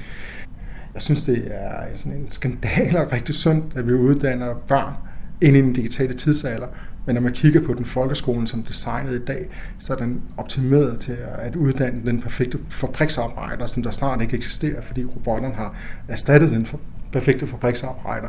Jeg 0.95 1.03
synes, 1.03 1.25
det 1.25 1.45
er 1.51 1.85
sådan 1.95 2.19
en 2.19 2.31
skandal 2.31 2.97
og 2.97 3.13
rigtig 3.13 3.35
synd, 3.35 3.63
at 3.77 3.87
vi 3.87 3.93
uddanner 3.93 4.55
børn 4.69 4.95
ind 5.41 5.57
i 5.57 5.61
den 5.61 5.73
digitale 5.73 6.13
tidsalder. 6.13 6.67
Men 7.07 7.15
når 7.15 7.23
man 7.23 7.33
kigger 7.33 7.61
på 7.61 7.75
den 7.75 7.85
folkeskolen 7.85 8.47
som 8.47 8.63
designet 8.63 9.13
i 9.13 9.25
dag, 9.25 9.49
så 9.79 9.93
er 9.93 9.97
den 9.97 10.23
optimeret 10.37 10.99
til 10.99 11.17
at 11.39 11.57
uddanne 11.57 12.01
den 12.07 12.21
perfekte 12.21 12.59
fabriksarbejder, 12.69 13.67
som 13.67 13.83
der 13.83 13.91
snart 13.91 14.23
ikke 14.23 14.37
eksisterer, 14.37 14.83
fordi 14.83 15.05
robotterne 15.05 15.55
har 15.55 15.77
erstattet 16.09 16.51
den 16.51 16.67
perfekte 17.13 17.47
fabriksarbejder 17.47 18.29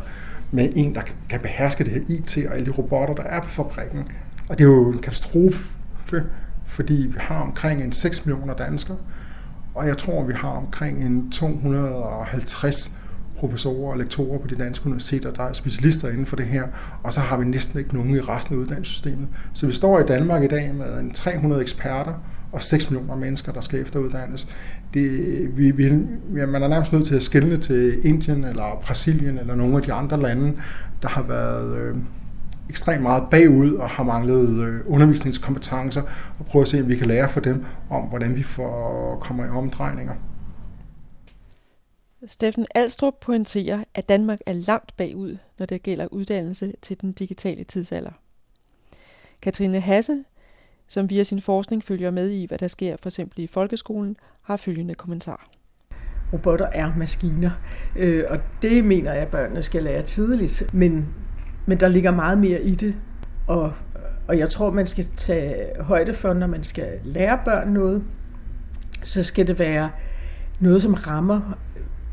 med 0.52 0.70
en, 0.76 0.96
der 0.96 1.02
kan 1.30 1.40
beherske 1.40 1.84
det 1.84 1.94
her 1.94 2.02
IT 2.08 2.38
og 2.50 2.56
alle 2.56 2.66
de 2.66 2.72
robotter, 2.72 3.16
der 3.16 3.24
er 3.24 3.42
på 3.42 3.50
fabrikken. 3.50 4.08
Og 4.50 4.58
det 4.58 4.64
er 4.64 4.70
jo 4.70 4.92
en 4.92 5.00
katastrofe, 5.00 5.60
fordi 6.66 6.94
vi 6.94 7.18
har 7.18 7.42
omkring 7.42 7.84
en 7.84 7.92
6 7.92 8.26
millioner 8.26 8.54
danskere, 8.54 8.98
og 9.76 9.88
jeg 9.88 9.98
tror, 9.98 10.24
vi 10.24 10.34
har 10.34 10.50
omkring 10.50 11.04
en 11.04 11.32
250 11.32 12.98
professorer 13.38 13.92
og 13.92 13.98
lektorer 13.98 14.40
på 14.40 14.48
de 14.48 14.56
danske 14.56 14.86
universiteter, 14.86 15.32
der 15.32 15.44
er 15.44 15.54
specialister 15.54 16.10
inden 16.10 16.26
for 16.26 16.36
det 16.36 16.46
her, 16.46 16.64
og 17.04 17.14
så 17.14 17.20
har 17.20 17.38
vi 17.38 17.46
næsten 17.46 17.80
ikke 17.80 17.94
nogen 17.94 18.16
i 18.16 18.20
resten 18.20 18.56
af 18.56 18.60
uddannelsessystemet. 18.60 19.28
Så 19.54 19.66
vi 19.66 19.72
står 19.72 20.00
i 20.00 20.06
Danmark 20.06 20.44
i 20.44 20.48
dag 20.48 20.76
med 20.76 21.00
en 21.00 21.12
300 21.12 21.62
eksperter 21.62 22.14
og 22.52 22.64
6 22.64 22.90
millioner 22.90 23.16
mennesker, 23.16 23.52
der 23.52 23.62
skal 23.62 23.82
efteruddannes. 23.82 24.48
Det, 24.94 25.58
vi, 25.58 25.72
vi, 25.72 25.90
man 26.30 26.64
er 26.64 26.68
nærmest 26.68 26.94
nødt 26.94 27.06
til 27.06 27.16
at 27.16 27.24
skille 27.24 27.58
til 27.58 28.06
Indien 28.06 28.44
eller 28.44 28.82
Brasilien 28.86 29.38
eller 29.38 29.56
nogle 29.56 29.76
af 29.76 29.82
de 29.82 29.94
andre 29.94 30.22
lande, 30.22 30.54
der 31.02 31.10
har 31.10 31.22
været 31.22 31.78
øh, 31.78 31.98
ekstremt 32.70 33.02
meget 33.02 33.24
bagud 33.32 33.74
og 33.74 33.90
har 33.90 34.04
manglet 34.04 34.60
øh, 34.60 34.82
undervisningskompetencer, 34.86 36.02
og 36.40 36.46
prøve 36.46 36.62
at 36.62 36.68
se, 36.68 36.82
om 36.82 36.88
vi 36.88 36.96
kan 36.96 37.08
lære 37.08 37.30
for 37.30 37.40
dem 37.40 37.66
om, 37.90 38.04
hvordan 38.04 38.36
vi 38.36 38.44
får 38.44 39.18
kommer 39.22 39.46
i 39.46 39.50
omdrejninger. 39.50 40.14
Steffen 42.28 42.66
Alstrup 42.76 43.14
pointerer, 43.22 43.84
at 43.96 44.10
Danmark 44.10 44.40
er 44.46 44.54
langt 44.54 44.98
bagud, 44.98 45.38
når 45.60 45.66
det 45.66 45.84
gælder 45.84 46.08
uddannelse 46.12 46.74
til 46.82 47.02
den 47.02 47.12
digitale 47.12 47.64
tidsalder. 47.64 48.12
Katrine 49.42 49.80
Hasse, 49.80 50.24
som 50.92 51.10
via 51.10 51.24
sin 51.24 51.42
forskning 51.42 51.84
følger 51.84 52.12
med 52.12 52.30
i, 52.30 52.46
hvad 52.46 52.58
der 52.58 52.68
sker 52.68 52.96
for 53.02 53.10
eksempel 53.10 53.44
i 53.44 53.48
folkeskolen, 53.48 54.16
har 54.42 54.58
følgende 54.58 54.96
kommentar. 54.96 55.50
Robotter 56.34 56.66
er 56.66 56.94
maskiner, 56.98 57.52
øh, 57.96 58.24
og 58.30 58.38
det 58.62 58.86
mener 58.86 59.14
jeg, 59.14 59.22
at 59.22 59.28
børnene 59.28 59.62
skal 59.62 59.84
lære 59.84 60.02
tidligt. 60.02 60.74
Men, 60.74 61.08
men 61.66 61.80
der 61.80 61.88
ligger 61.88 62.12
meget 62.12 62.38
mere 62.38 62.62
i 62.62 62.76
det, 62.76 62.96
og, 63.48 63.74
og 64.28 64.38
jeg 64.38 64.50
tror, 64.50 64.72
man 64.72 64.88
skal 64.88 65.04
tage 65.04 65.82
højde 65.82 66.14
for, 66.14 66.34
når 66.34 66.48
man 66.48 66.64
skal 66.64 67.00
lære 67.04 67.40
børn 67.46 67.68
noget, 67.68 68.04
så 69.04 69.24
skal 69.24 69.48
det 69.48 69.60
være 69.60 69.90
noget, 70.60 70.82
som 70.82 70.94
rammer 70.94 71.58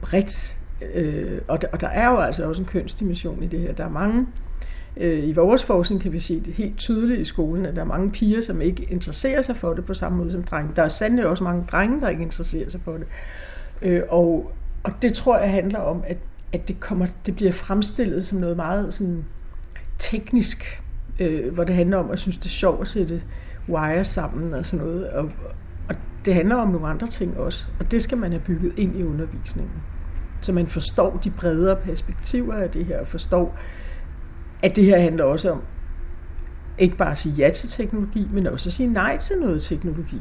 bredt. 0.03 0.57
Øh, 0.95 1.41
og, 1.49 1.63
der, 1.63 1.69
og 1.73 1.81
der 1.81 1.89
er 1.89 2.11
jo 2.11 2.17
altså 2.17 2.49
også 2.49 2.63
en 2.63 2.69
kønsdimension 2.69 3.43
i 3.43 3.47
det 3.47 3.61
her. 3.61 3.73
Der 3.73 3.85
er 3.85 3.91
mange, 3.91 4.27
Øh, 5.01 5.29
i 5.29 5.33
vores 5.33 5.65
forskning 5.65 6.03
kan 6.03 6.13
vi 6.13 6.19
se 6.19 6.41
det 6.41 6.55
helt 6.55 6.77
tydeligt 6.77 7.21
i 7.21 7.25
skolen, 7.25 7.67
at 7.67 7.77
der 7.77 7.83
er 7.83 7.87
mange 7.87 8.11
piger, 8.11 8.43
som 8.43 8.61
ikke 8.61 8.83
interesserer 8.83 9.43
sig 9.43 9.57
for 9.57 9.75
det 9.75 9.85
på 9.85 9.95
samme 9.95 10.19
måde 10.19 10.33
som 10.33 10.43
drenge. 10.43 10.73
Der 10.77 10.83
er 10.83 10.89
sandelig 10.89 11.27
også 11.27 11.45
mange 11.45 11.65
drenge, 11.73 12.01
der 12.01 12.09
ikke 12.09 12.23
interesserer 12.23 12.71
sig 12.71 12.81
for 12.85 12.93
det. 12.93 13.07
Øh, 13.83 14.03
og, 14.09 14.53
og 14.83 14.93
det 15.03 15.13
tror 15.13 15.39
jeg 15.39 15.51
handler 15.51 15.79
om, 15.79 16.03
at, 16.07 16.17
at 16.53 16.69
det, 16.69 16.81
kommer, 16.81 17.07
det 17.27 17.37
bliver 17.37 17.53
fremstillet 17.53 18.27
som 18.27 18.39
noget 18.39 18.57
meget 18.57 18.95
sådan, 18.95 19.25
teknisk, 19.99 20.83
øh, 21.21 21.55
hvor 21.55 21.65
det 21.65 21.75
handler 21.75 21.97
om 21.97 22.11
at 22.11 22.19
synes, 22.19 22.37
det 22.37 22.45
er 22.45 22.49
sjovt 22.49 22.81
at 22.81 22.89
sætte 22.89 23.23
wire 23.69 24.05
sammen 24.05 24.55
og 24.55 24.67
sådan 24.67 24.87
noget. 24.87 25.09
Og, 25.09 25.31
og 25.89 25.95
det 26.25 26.35
handler 26.35 26.57
om 26.57 26.69
nogle 26.69 26.87
andre 26.87 27.07
ting 27.07 27.39
også, 27.39 27.67
og 27.81 27.91
det 27.91 28.03
skal 28.03 28.19
man 28.19 28.31
have 28.31 28.43
bygget 28.43 28.73
ind 28.77 28.99
i 28.99 29.03
undervisningen. 29.03 29.73
Så 30.41 30.53
man 30.53 30.67
forstår 30.67 31.21
de 31.25 31.31
bredere 31.31 31.77
perspektiver 31.77 32.55
af 32.55 32.71
det 32.71 32.85
her, 32.85 33.01
og 33.01 33.07
forstår, 33.07 33.59
at 34.63 34.77
det 34.77 34.85
her 34.85 35.01
handler 35.01 35.25
også 35.25 35.51
om 35.51 35.63
ikke 36.79 36.97
bare 36.97 37.13
at 37.13 37.19
sige 37.19 37.35
ja 37.35 37.51
til 37.51 37.69
teknologi, 37.69 38.29
men 38.33 38.47
også 38.47 38.69
at 38.69 38.73
sige 38.73 38.93
nej 38.93 39.19
til 39.19 39.37
noget 39.41 39.63
teknologi. 39.63 40.21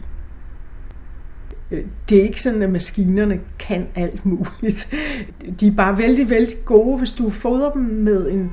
Øh, 1.72 1.86
det 2.10 2.18
er 2.18 2.24
ikke 2.24 2.42
sådan, 2.42 2.62
at 2.62 2.70
maskinerne 2.70 3.40
kan 3.60 3.88
alt 3.96 4.26
muligt. 4.26 4.94
De 5.60 5.68
er 5.68 5.72
bare 5.72 5.98
vældig, 5.98 6.30
vældig 6.30 6.58
gode. 6.66 6.98
Hvis 6.98 7.14
du 7.14 7.30
fodrer 7.30 7.72
dem 7.72 7.82
med 7.82 8.32
en 8.32 8.52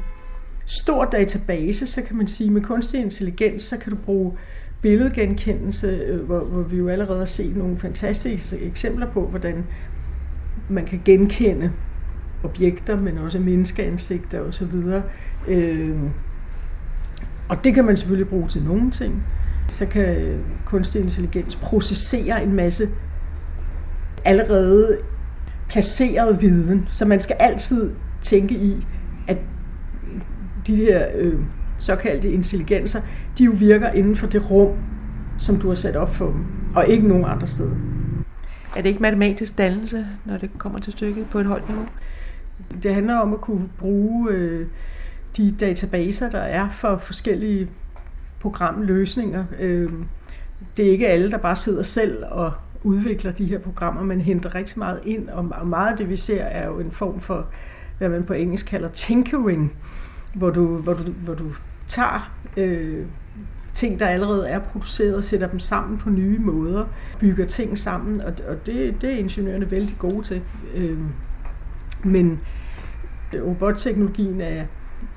stor 0.66 1.04
database, 1.04 1.86
så 1.86 2.02
kan 2.02 2.16
man 2.16 2.26
sige, 2.26 2.50
med 2.50 2.62
kunstig 2.62 3.00
intelligens, 3.00 3.62
så 3.62 3.76
kan 3.78 3.92
du 3.92 3.98
bruge 4.04 4.32
billedgenkendelse, 4.82 5.86
øh, 5.86 6.20
hvor, 6.20 6.38
hvor 6.38 6.62
vi 6.62 6.76
jo 6.76 6.88
allerede 6.88 7.18
har 7.18 7.26
set 7.26 7.56
nogle 7.56 7.78
fantastiske 7.78 8.58
eksempler 8.58 9.10
på, 9.10 9.26
hvordan 9.26 9.64
man 10.68 10.84
kan 10.84 11.02
genkende 11.04 11.72
objekter, 12.44 13.00
men 13.00 13.18
også 13.18 13.38
menneskeansigter 13.38 14.40
osv. 14.40 14.74
Øh, 15.48 15.96
og 17.48 17.64
det 17.64 17.74
kan 17.74 17.84
man 17.84 17.96
selvfølgelig 17.96 18.28
bruge 18.28 18.48
til 18.48 18.62
nogle 18.62 18.90
ting. 18.90 19.22
Så 19.68 19.86
kan 19.86 20.16
øh, 20.16 20.38
kunstig 20.64 21.02
intelligens 21.02 21.56
processere 21.56 22.42
en 22.42 22.52
masse 22.52 22.88
allerede 24.24 24.98
placeret 25.68 26.42
viden, 26.42 26.88
så 26.90 27.04
man 27.04 27.20
skal 27.20 27.36
altid 27.40 27.90
tænke 28.20 28.54
i, 28.54 28.86
at 29.28 29.38
de 30.66 30.76
her 30.76 31.06
øh, 31.14 31.34
såkaldte 31.78 32.32
intelligenser, 32.32 33.00
de 33.38 33.44
jo 33.44 33.52
virker 33.58 33.90
inden 33.90 34.16
for 34.16 34.26
det 34.26 34.50
rum, 34.50 34.76
som 35.38 35.56
du 35.56 35.68
har 35.68 35.74
sat 35.74 35.96
op 35.96 36.14
for 36.14 36.26
dem, 36.26 36.44
og 36.76 36.88
ikke 36.88 37.08
nogen 37.08 37.24
andre 37.24 37.48
steder. 37.48 37.76
Er 38.76 38.82
det 38.82 38.88
ikke 38.88 39.02
matematisk 39.02 39.58
dannelse, 39.58 40.06
når 40.24 40.38
det 40.38 40.50
kommer 40.58 40.78
til 40.78 40.92
stykket 40.92 41.26
på 41.26 41.38
et 41.38 41.46
højt 41.46 41.68
niveau? 41.68 41.86
Det 42.82 42.94
handler 42.94 43.16
om 43.16 43.32
at 43.32 43.40
kunne 43.40 43.68
bruge 43.78 44.30
øh, 44.30 44.66
de 45.36 45.52
databaser, 45.60 46.30
der 46.30 46.38
er 46.38 46.70
for 46.70 46.96
forskellige 46.96 47.68
programløsninger. 48.40 49.44
Øh, 49.60 49.92
det 50.76 50.86
er 50.86 50.90
ikke 50.90 51.08
alle, 51.08 51.30
der 51.30 51.38
bare 51.38 51.56
sidder 51.56 51.82
selv 51.82 52.24
og 52.30 52.52
udvikler 52.82 53.32
de 53.32 53.44
her 53.44 53.58
programmer, 53.58 54.02
men 54.02 54.20
henter 54.20 54.54
rigtig 54.54 54.78
meget 54.78 55.00
ind, 55.04 55.28
og 55.28 55.66
meget 55.66 55.90
af 55.90 55.96
det, 55.96 56.08
vi 56.08 56.16
ser, 56.16 56.42
er 56.42 56.66
jo 56.66 56.78
en 56.78 56.90
form 56.90 57.20
for, 57.20 57.46
hvad 57.98 58.08
man 58.08 58.24
på 58.24 58.32
engelsk 58.32 58.66
kalder 58.66 58.88
tinkering, 58.88 59.76
hvor 60.34 60.50
du, 60.50 60.76
hvor 60.76 60.94
du, 60.94 61.02
hvor 61.02 61.34
du 61.34 61.52
tager 61.86 62.32
øh, 62.56 63.06
ting, 63.72 64.00
der 64.00 64.06
allerede 64.06 64.48
er 64.48 64.58
produceret, 64.58 65.16
og 65.16 65.24
sætter 65.24 65.46
dem 65.48 65.58
sammen 65.58 65.98
på 65.98 66.10
nye 66.10 66.38
måder, 66.38 66.86
bygger 67.20 67.44
ting 67.44 67.78
sammen, 67.78 68.22
og, 68.22 68.32
og 68.48 68.66
det, 68.66 69.02
det 69.02 69.12
er 69.12 69.18
ingeniørerne 69.18 69.70
vældig 69.70 69.96
gode 69.98 70.22
til. 70.22 70.42
Øh, 70.74 70.98
men 72.04 72.40
øh, 73.34 73.46
robotteknologien 73.46 74.40
er, 74.40 74.64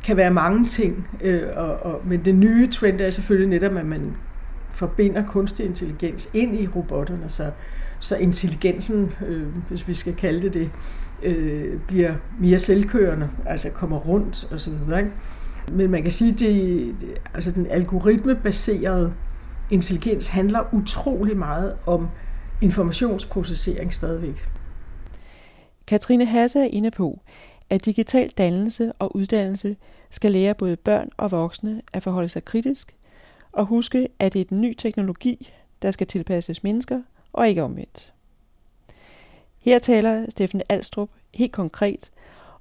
kan 0.05 0.17
være 0.17 0.33
mange 0.33 0.65
ting, 0.65 1.07
øh, 1.21 1.41
og, 1.55 1.85
og, 1.85 2.01
men 2.05 2.25
det 2.25 2.35
nye 2.35 2.67
trend 2.67 3.01
er 3.01 3.09
selvfølgelig 3.09 3.49
netop, 3.49 3.77
at 3.77 3.85
man 3.85 4.15
forbinder 4.69 5.25
kunstig 5.25 5.65
intelligens 5.65 6.29
ind 6.33 6.59
i 6.59 6.67
robotterne, 6.67 7.29
så, 7.29 7.51
så 7.99 8.15
intelligensen, 8.15 9.11
øh, 9.27 9.47
hvis 9.69 9.87
vi 9.87 9.93
skal 9.93 10.15
kalde 10.15 10.41
det 10.41 10.53
det, 10.53 10.69
øh, 11.23 11.79
bliver 11.87 12.13
mere 12.39 12.59
selvkørende, 12.59 13.29
altså 13.45 13.69
kommer 13.69 13.97
rundt 13.97 14.53
osv. 14.53 14.73
Men 15.71 15.91
man 15.91 16.03
kan 16.03 16.11
sige, 16.11 16.33
at 16.33 16.39
det, 16.39 16.95
altså 17.33 17.51
den 17.51 17.67
algoritmebaserede 17.69 19.13
intelligens 19.69 20.27
handler 20.27 20.73
utrolig 20.73 21.37
meget 21.37 21.73
om 21.85 22.07
informationsprocessering 22.61 23.93
stadigvæk. 23.93 24.49
Katrine 25.87 26.25
Hasse 26.25 26.59
er 26.59 26.69
inde 26.71 26.91
på, 26.91 27.19
at 27.69 27.85
digital 27.85 28.29
dannelse 28.29 28.91
og 28.99 29.15
uddannelse 29.15 29.75
skal 30.11 30.31
lære 30.31 30.55
både 30.55 30.75
børn 30.75 31.09
og 31.17 31.31
voksne 31.31 31.81
at 31.93 32.03
forholde 32.03 32.29
sig 32.29 32.45
kritisk 32.45 32.95
og 33.51 33.65
huske, 33.65 34.07
at 34.19 34.33
det 34.33 34.41
er 34.41 34.45
den 34.45 34.61
ny 34.61 34.73
teknologi, 34.73 35.53
der 35.81 35.91
skal 35.91 36.07
tilpasses 36.07 36.63
mennesker 36.63 37.01
og 37.33 37.49
ikke 37.49 37.63
omvendt. 37.63 38.13
Her 39.61 39.79
taler 39.79 40.25
Steffen 40.29 40.61
Alstrup 40.69 41.09
helt 41.33 41.51
konkret 41.51 42.11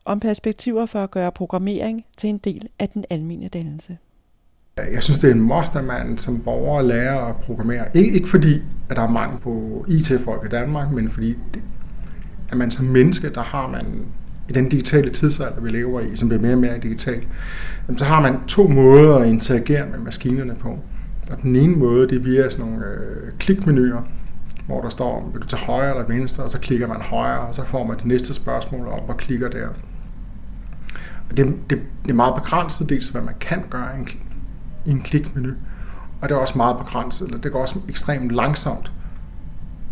om 0.05 0.21
perspektiver 0.21 0.87
for 0.87 1.03
at 1.03 1.11
gøre 1.11 1.33
programmering 1.33 2.05
til 2.19 2.31
en 2.31 2.39
del 2.39 2.69
af 2.79 2.89
den 2.89 3.05
almindelige 3.11 3.49
dannelse. 3.49 3.99
Jeg 4.77 5.03
synes, 5.03 5.21
det 5.21 5.31
er 5.31 5.35
en 5.35 5.41
must, 5.41 5.77
at 5.77 5.85
man 5.85 6.19
som 6.19 6.43
borger 6.43 6.83
lærer 6.83 7.21
at 7.21 7.37
programmere. 7.37 7.97
Ikke, 7.97 8.13
ikke 8.13 8.29
fordi, 8.29 8.55
at 8.91 8.97
der 8.97 9.03
er 9.03 9.09
mangel 9.09 9.41
på 9.41 9.85
IT-folk 9.89 10.45
i 10.45 10.49
Danmark, 10.49 10.93
men 10.93 11.11
fordi, 11.11 11.35
det, 11.55 11.63
at 12.51 12.57
man 12.57 12.71
som 12.71 12.85
menneske, 12.85 13.31
der 13.31 13.43
har 13.43 13.69
man 13.69 13.87
i 14.49 14.53
den 14.53 14.69
digitale 14.69 15.11
tidsalder, 15.11 15.61
vi 15.61 15.71
lever 15.71 16.01
i, 16.01 16.17
som 16.17 16.29
bliver 16.29 16.43
mere 16.43 16.53
og 16.53 16.59
mere 16.59 16.79
digital, 16.79 17.23
så 17.97 18.05
har 18.05 18.21
man 18.21 18.45
to 18.47 18.69
måder 18.69 19.17
at 19.17 19.29
interagere 19.29 19.87
med 19.87 19.99
maskinerne 19.99 20.55
på. 20.55 20.79
Og 21.31 21.43
den 21.43 21.57
ene 21.57 21.77
måde, 21.77 22.09
det 22.09 22.17
er 22.17 22.23
via 22.23 22.51
sådan 22.51 22.67
nogle 22.67 22.87
øh, 22.87 23.33
klikmenuer, 23.39 24.03
hvor 24.67 24.83
der 24.83 24.89
står, 24.89 25.31
vil 25.33 25.43
du 25.43 25.47
til 25.47 25.59
højre 25.59 25.91
eller 25.91 26.07
venstre, 26.07 26.45
og 26.45 26.51
så 26.51 26.59
klikker 26.59 26.87
man 26.87 27.01
højre, 27.01 27.41
og 27.41 27.55
så 27.55 27.65
får 27.65 27.87
man 27.87 27.97
det 27.97 28.07
næste 28.07 28.35
spørgsmål 28.35 28.89
op 28.89 29.09
og 29.09 29.17
klikker 29.17 29.49
der. 29.49 29.69
Og 31.31 31.37
det, 31.37 31.47
det, 31.71 31.79
det 32.05 32.11
er 32.11 32.15
meget 32.15 32.35
begrænset, 32.35 32.89
dels 32.89 33.09
hvad 33.09 33.23
man 33.23 33.35
kan 33.41 33.63
gøre 33.71 33.97
i 33.97 34.01
en, 34.01 34.09
i 34.87 34.91
en 34.91 35.01
klikmenu, 35.01 35.53
og 36.21 36.29
det 36.29 36.35
er 36.35 36.39
også 36.39 36.59
meget 36.59 36.77
begrænset, 36.77 37.27
eller 37.27 37.41
det 37.41 37.53
går 37.53 37.61
også 37.61 37.79
ekstremt 37.89 38.31
langsomt 38.31 38.93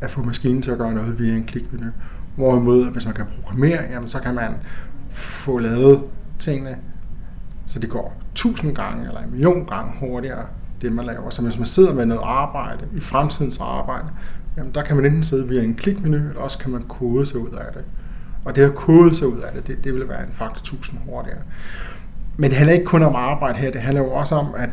at 0.00 0.10
få 0.10 0.22
maskinen 0.22 0.62
til 0.62 0.70
at 0.70 0.78
gøre 0.78 0.94
noget 0.94 1.18
via 1.18 1.34
en 1.34 1.44
klikmenu. 1.44 1.86
Hvorimod, 2.36 2.90
hvis 2.90 3.04
man 3.04 3.14
kan 3.14 3.24
programmere, 3.34 3.82
jamen, 3.90 4.08
så 4.08 4.20
kan 4.20 4.34
man 4.34 4.54
få 5.10 5.58
lavet 5.58 6.02
tingene 6.38 6.76
så 7.66 7.78
det 7.78 7.90
går 7.90 8.14
tusind 8.34 8.74
gange 8.74 9.06
eller 9.06 9.20
en 9.20 9.30
million 9.30 9.66
gange 9.66 9.92
hurtigere, 10.00 10.46
det 10.82 10.92
man 10.92 11.04
laver. 11.04 11.30
Så 11.30 11.42
hvis 11.42 11.58
man 11.58 11.66
sidder 11.66 11.94
med 11.94 12.06
noget 12.06 12.22
arbejde, 12.24 12.88
i 12.92 13.00
fremtidens 13.00 13.58
arbejde, 13.60 14.06
jamen 14.56 14.74
der 14.74 14.82
kan 14.82 14.96
man 14.96 15.06
enten 15.06 15.24
sidde 15.24 15.48
via 15.48 15.62
en 15.62 15.74
klikmenu, 15.74 16.16
eller 16.16 16.40
også 16.40 16.58
kan 16.58 16.70
man 16.70 16.82
kode 16.82 17.26
sig 17.26 17.38
ud 17.38 17.50
af 17.50 17.72
det. 17.74 17.84
Og 18.44 18.56
det 18.56 18.62
at 18.62 18.74
kode 18.74 19.14
sig 19.14 19.28
ud 19.28 19.40
af 19.40 19.52
det, 19.54 19.66
det, 19.66 19.84
det 19.84 19.94
vil 19.94 20.08
være 20.08 20.26
en 20.26 20.32
faktor 20.32 20.60
1000 20.60 21.00
hurtigere. 21.06 21.40
Men 22.36 22.50
det 22.50 22.58
handler 22.58 22.74
ikke 22.74 22.86
kun 22.86 23.02
om 23.02 23.14
arbejde 23.16 23.58
her, 23.58 23.70
det 23.70 23.80
handler 23.80 24.02
jo 24.02 24.10
også 24.10 24.34
om, 24.34 24.46
at, 24.56 24.70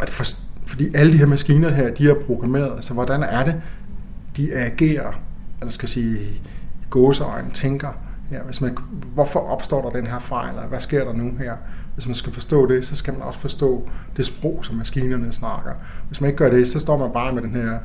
at 0.00 0.10
for, 0.10 0.24
fordi 0.66 0.94
alle 0.94 1.12
de 1.12 1.18
her 1.18 1.26
maskiner 1.26 1.70
her, 1.70 1.94
de 1.94 2.10
er 2.10 2.14
programmeret, 2.26 2.84
så 2.84 2.94
hvordan 2.94 3.22
er 3.22 3.44
det, 3.44 3.54
de 4.36 4.54
agerer, 4.54 5.20
eller 5.60 5.72
skal 5.72 5.88
sige, 5.88 6.42
gåseøjne 6.90 7.50
tænker, 7.50 7.92
Ja, 8.30 8.42
hvis 8.42 8.60
man, 8.60 8.76
hvorfor 9.14 9.40
opstår 9.40 9.82
der 9.82 9.90
den 9.90 10.06
her 10.06 10.18
fejl, 10.18 10.48
eller 10.48 10.66
hvad 10.66 10.80
sker 10.80 11.04
der 11.04 11.12
nu 11.12 11.32
her? 11.38 11.56
Hvis 11.94 12.06
man 12.06 12.14
skal 12.14 12.32
forstå 12.32 12.66
det, 12.66 12.86
så 12.86 12.96
skal 12.96 13.14
man 13.14 13.22
også 13.22 13.40
forstå 13.40 13.88
det 14.16 14.26
sprog, 14.26 14.64
som 14.64 14.76
maskinerne 14.76 15.32
snakker. 15.32 15.72
Hvis 16.06 16.20
man 16.20 16.30
ikke 16.30 16.38
gør 16.38 16.50
det, 16.50 16.68
så 16.68 16.80
står 16.80 16.98
man 16.98 17.12
bare 17.12 17.32
med 17.32 17.42
den 17.42 17.54
her, 17.54 17.78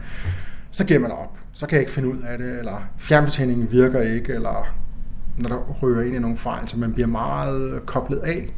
så 0.71 0.85
giver 0.85 0.99
man 0.99 1.11
op. 1.11 1.37
Så 1.53 1.67
kan 1.67 1.75
jeg 1.75 1.81
ikke 1.81 1.91
finde 1.91 2.09
ud 2.09 2.21
af 2.21 2.37
det, 2.37 2.59
eller 2.59 2.89
fjernbetjeningen 2.97 3.71
virker 3.71 4.01
ikke, 4.01 4.33
eller 4.33 4.67
når 5.37 5.49
der 5.49 5.57
rører 5.57 6.01
ind 6.01 6.15
i 6.15 6.19
nogle 6.19 6.37
fejl, 6.37 6.67
så 6.67 6.79
man 6.79 6.93
bliver 6.93 7.07
meget 7.07 7.85
koblet 7.85 8.17
af. 8.17 8.53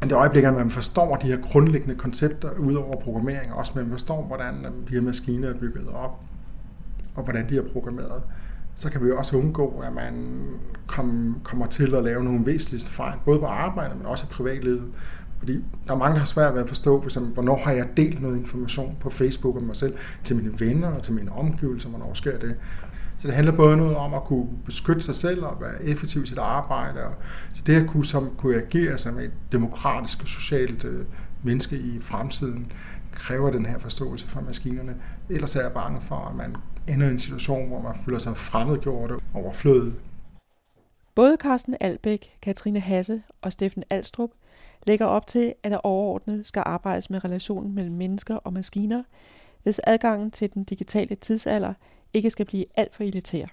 Men 0.00 0.08
det 0.08 0.16
øjeblik, 0.16 0.44
at 0.44 0.54
man 0.54 0.70
forstår 0.70 1.16
de 1.16 1.26
her 1.26 1.36
grundlæggende 1.36 1.94
koncepter 1.94 2.50
ud 2.50 2.74
over 2.74 3.00
programmering, 3.00 3.52
også 3.52 3.72
man 3.76 3.90
forstår, 3.90 4.24
hvordan 4.24 4.54
de 4.88 4.94
her 4.94 5.00
maskiner 5.00 5.48
er 5.48 5.54
bygget 5.54 5.88
op, 5.88 6.20
og 7.14 7.24
hvordan 7.24 7.48
de 7.48 7.56
er 7.56 7.62
programmeret, 7.72 8.22
så 8.74 8.90
kan 8.90 9.04
vi 9.04 9.12
også 9.12 9.36
undgå, 9.36 9.82
at 9.86 9.92
man 9.92 10.44
kom, 10.86 11.36
kommer 11.44 11.66
til 11.66 11.94
at 11.94 12.04
lave 12.04 12.24
nogle 12.24 12.46
væsentlige 12.46 12.90
fejl, 12.90 13.18
både 13.24 13.38
på 13.38 13.46
arbejde, 13.46 13.94
men 13.94 14.06
også 14.06 14.24
i 14.30 14.32
privatlivet. 14.32 14.82
Fordi 15.38 15.64
der 15.86 15.94
er 15.94 15.98
mange, 15.98 16.12
der 16.12 16.18
har 16.18 16.26
svært 16.26 16.54
ved 16.54 16.60
at 16.62 16.68
forstå, 16.68 17.00
for 17.00 17.06
eksempel, 17.06 17.32
hvornår 17.32 17.60
har 17.64 17.72
jeg 17.72 17.88
delt 17.96 18.22
noget 18.22 18.36
information 18.36 18.96
på 19.00 19.10
Facebook 19.10 19.56
om 19.56 19.62
mig 19.62 19.76
selv 19.76 19.94
til 20.22 20.36
mine 20.36 20.60
venner 20.60 20.88
og 20.88 21.02
til 21.02 21.14
mine 21.14 21.32
omgivelser, 21.32 21.88
hvornår 21.88 22.14
sker 22.14 22.38
det. 22.38 22.56
Så 23.16 23.26
det 23.26 23.36
handler 23.36 23.52
både 23.52 23.76
noget 23.76 23.96
om 23.96 24.14
at 24.14 24.24
kunne 24.24 24.46
beskytte 24.64 25.02
sig 25.02 25.14
selv 25.14 25.44
og 25.44 25.56
være 25.60 25.84
effektiv 25.84 26.22
i 26.22 26.26
sit 26.26 26.38
arbejde. 26.38 27.04
Og, 27.04 27.14
så 27.52 27.62
det 27.66 27.82
at 27.82 27.86
kunne, 27.86 28.04
som, 28.04 28.30
kunne 28.36 28.56
agere 28.56 28.98
som 28.98 29.18
et 29.18 29.30
demokratisk 29.52 30.22
og 30.22 30.28
socialt 30.28 30.84
øh, 30.84 31.04
menneske 31.42 31.76
i 31.76 31.98
fremtiden, 32.02 32.72
kræver 33.12 33.50
den 33.50 33.66
her 33.66 33.78
forståelse 33.78 34.28
fra 34.28 34.40
maskinerne. 34.40 34.94
Ellers 35.28 35.56
er 35.56 35.62
jeg 35.62 35.72
bange 35.72 36.00
for, 36.00 36.28
at 36.30 36.36
man 36.36 36.56
ender 36.90 37.08
i 37.08 37.10
en 37.10 37.18
situation, 37.18 37.68
hvor 37.68 37.80
man 37.80 37.94
føler 38.04 38.18
sig 38.18 38.36
fremmedgjort 38.36 39.10
og 39.10 39.20
overflødet. 39.34 39.94
Både 41.14 41.36
Carsten 41.40 41.76
Albæk, 41.80 42.36
Katrine 42.42 42.80
Hasse 42.80 43.22
og 43.42 43.52
Steffen 43.52 43.84
Alstrup 43.90 44.30
lægger 44.86 45.06
op 45.06 45.26
til, 45.26 45.54
at 45.62 45.70
der 45.70 45.78
overordnet 45.78 46.46
skal 46.46 46.62
arbejdes 46.66 47.10
med 47.10 47.24
relationen 47.24 47.74
mellem 47.74 47.94
mennesker 47.94 48.36
og 48.36 48.52
maskiner, 48.52 49.02
hvis 49.62 49.80
adgangen 49.86 50.30
til 50.30 50.54
den 50.54 50.64
digitale 50.64 51.14
tidsalder 51.14 51.74
ikke 52.14 52.30
skal 52.30 52.46
blive 52.46 52.64
alt 52.74 52.94
for 52.94 53.04
elitær. 53.04 53.46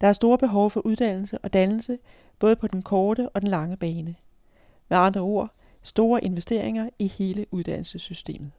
Der 0.00 0.06
er 0.08 0.12
store 0.12 0.38
behov 0.38 0.70
for 0.70 0.80
uddannelse 0.80 1.38
og 1.38 1.52
dannelse, 1.52 1.98
både 2.38 2.56
på 2.56 2.66
den 2.66 2.82
korte 2.82 3.28
og 3.28 3.42
den 3.42 3.50
lange 3.50 3.76
bane. 3.76 4.14
Med 4.88 4.98
andre 4.98 5.20
ord, 5.20 5.50
store 5.82 6.24
investeringer 6.24 6.90
i 6.98 7.06
hele 7.06 7.46
uddannelsessystemet. 7.50 8.50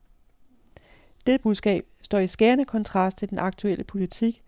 Det 1.28 1.42
budskab 1.42 1.86
står 2.02 2.20
i 2.20 2.28
skærende 2.28 2.66
kontrast 2.66 3.18
til 3.18 3.30
den 3.30 3.40
aktuelle 3.40 3.84
politik, 3.84 4.44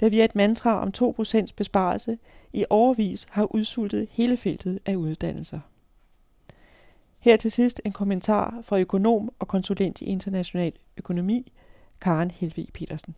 der 0.00 0.08
via 0.08 0.24
et 0.24 0.34
mantra 0.34 0.82
om 0.82 0.92
2% 1.20 1.46
besparelse 1.56 2.18
i 2.52 2.64
overvis 2.70 3.26
har 3.30 3.54
udsultet 3.54 4.08
hele 4.10 4.36
feltet 4.36 4.78
af 4.86 4.94
uddannelser. 4.94 5.60
Her 7.18 7.36
til 7.36 7.50
sidst 7.50 7.80
en 7.84 7.92
kommentar 7.92 8.60
fra 8.62 8.80
økonom 8.80 9.32
og 9.38 9.48
konsulent 9.48 10.00
i 10.00 10.04
international 10.04 10.72
økonomi, 10.96 11.52
Karen 12.00 12.30
Helvig 12.30 12.68
Petersen. 12.74 13.14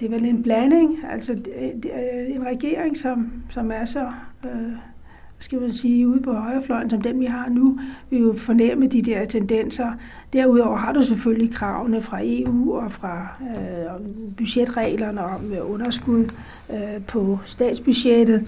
Det 0.00 0.06
er 0.06 0.10
vel 0.10 0.24
en 0.24 0.42
blanding, 0.42 1.10
altså 1.10 1.32
en 1.32 2.46
regering, 2.46 2.96
som, 2.96 3.42
som 3.50 3.70
er 3.70 3.84
så 3.84 4.12
øh, 4.44 4.72
skal 5.38 5.60
man 5.60 5.72
sige, 5.72 6.08
ude 6.08 6.22
på 6.22 6.32
højrefløjen, 6.32 6.90
som 6.90 7.00
den 7.00 7.20
vi 7.20 7.24
har 7.24 7.48
nu, 7.48 7.80
vil 8.10 8.20
jo 8.20 8.34
fornemme 8.36 8.86
de 8.86 9.02
der 9.02 9.24
tendenser. 9.24 9.92
Derudover 10.32 10.76
har 10.76 10.92
du 10.92 11.02
selvfølgelig 11.02 11.54
kravene 11.54 12.00
fra 12.00 12.18
EU 12.22 12.74
og 12.74 12.92
fra 12.92 13.28
øh, 13.40 14.06
budgetreglerne 14.36 15.20
om 15.20 15.40
øh, 15.52 15.70
underskud 15.72 16.24
øh, 16.72 17.04
på 17.06 17.38
statsbudgettet, 17.44 18.46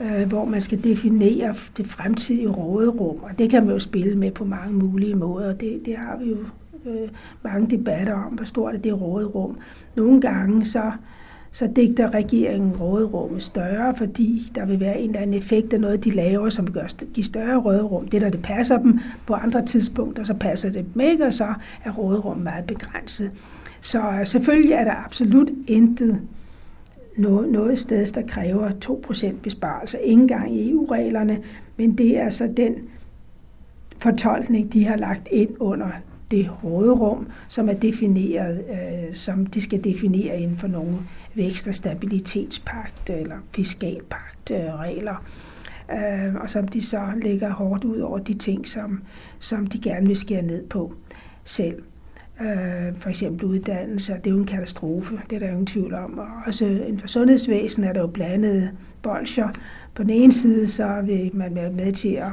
øh, 0.00 0.28
hvor 0.28 0.44
man 0.44 0.62
skal 0.62 0.84
definere 0.84 1.54
det 1.76 1.86
fremtidige 1.86 2.48
råderum, 2.48 3.16
og 3.22 3.30
det 3.38 3.50
kan 3.50 3.64
man 3.64 3.72
jo 3.72 3.78
spille 3.78 4.18
med 4.18 4.30
på 4.30 4.44
mange 4.44 4.74
mulige 4.74 5.14
måder. 5.14 5.54
Det, 5.54 5.82
det 5.86 5.96
har 5.96 6.18
vi 6.18 6.30
jo 6.30 6.36
øh, 6.86 7.08
mange 7.44 7.76
debatter 7.76 8.14
om, 8.14 8.32
hvor 8.32 8.44
stort 8.44 8.74
er 8.74 8.78
det 8.78 9.00
råderum. 9.00 9.56
Nogle 9.96 10.20
gange 10.20 10.64
så 10.64 10.92
så 11.52 11.68
digter 11.76 12.14
regeringen 12.14 12.76
råderummet 12.76 13.42
større, 13.42 13.96
fordi 13.96 14.42
der 14.54 14.66
vil 14.66 14.80
være 14.80 15.00
en 15.00 15.10
eller 15.10 15.20
anden 15.20 15.36
effekt 15.36 15.72
af 15.72 15.80
noget, 15.80 16.04
de 16.04 16.10
laver, 16.10 16.48
som 16.48 16.72
gør 16.72 16.86
give 17.14 17.24
større 17.24 17.56
råderum. 17.56 18.08
Det 18.08 18.20
der 18.20 18.30
det 18.30 18.42
passer 18.42 18.78
dem 18.78 19.00
på 19.26 19.34
andre 19.34 19.66
tidspunkter, 19.66 20.24
så 20.24 20.34
passer 20.34 20.70
det 20.70 20.86
dem 20.94 21.00
ikke, 21.00 21.26
og 21.26 21.32
så 21.32 21.54
er 21.84 21.90
råderummet 21.90 22.44
meget 22.44 22.64
begrænset. 22.66 23.32
Så 23.80 24.00
øh, 24.20 24.26
selvfølgelig 24.26 24.72
er 24.72 24.84
der 24.84 25.04
absolut 25.04 25.48
intet 25.66 26.22
noget, 27.18 27.48
noget 27.48 27.78
sted, 27.78 28.06
der 28.06 28.22
kræver 28.26 28.70
2% 28.84 29.34
besparelse. 29.42 29.98
Ikke 30.04 30.20
engang 30.20 30.56
i 30.56 30.70
EU-reglerne, 30.70 31.38
men 31.76 31.98
det 31.98 32.18
er 32.18 32.30
så 32.30 32.52
den 32.56 32.74
fortolkning, 33.98 34.72
de 34.72 34.84
har 34.84 34.96
lagt 34.96 35.28
ind 35.32 35.50
under 35.60 35.88
det 36.30 36.50
råderum, 36.64 37.26
som 37.48 37.68
er 37.68 37.72
defineret, 37.72 38.64
øh, 38.70 39.14
som 39.14 39.46
de 39.46 39.60
skal 39.60 39.84
definere 39.84 40.40
inden 40.40 40.58
for 40.58 40.68
nogle 40.68 40.96
vækst- 41.38 41.68
og 41.68 41.74
stabilitetspagt 41.74 43.10
eller 43.10 43.36
fiskalpagt-regler. 43.54 45.24
Øh, 45.92 46.26
øh, 46.26 46.34
og 46.34 46.50
som 46.50 46.68
de 46.68 46.82
så 46.82 47.02
lægger 47.22 47.50
hårdt 47.50 47.84
ud 47.84 48.00
over 48.00 48.18
de 48.18 48.34
ting, 48.34 48.66
som, 48.66 49.02
som 49.38 49.66
de 49.66 49.78
gerne 49.78 50.06
vil 50.06 50.16
skære 50.16 50.42
ned 50.42 50.66
på 50.66 50.94
selv. 51.44 51.82
Øh, 52.40 52.96
for 52.98 53.08
eksempel 53.08 53.46
uddannelse, 53.46 54.12
det 54.12 54.26
er 54.26 54.30
jo 54.30 54.38
en 54.38 54.46
katastrofe, 54.46 55.20
det 55.30 55.36
er 55.36 55.38
der 55.38 55.46
jo 55.46 55.52
ingen 55.52 55.66
tvivl 55.66 55.94
om. 55.94 56.18
Og 56.18 56.28
også 56.46 56.64
inden 56.64 56.98
for 56.98 57.08
sundhedsvæsenet 57.08 57.88
er 57.88 57.92
der 57.92 58.00
jo 58.00 58.06
blandede 58.06 58.70
bolcher. 59.02 59.48
På 59.94 60.02
den 60.02 60.10
ene 60.10 60.32
side 60.32 60.66
så 60.66 61.00
vil 61.04 61.30
man 61.34 61.54
være 61.54 61.72
med 61.72 61.92
til 61.92 62.12
at 62.12 62.32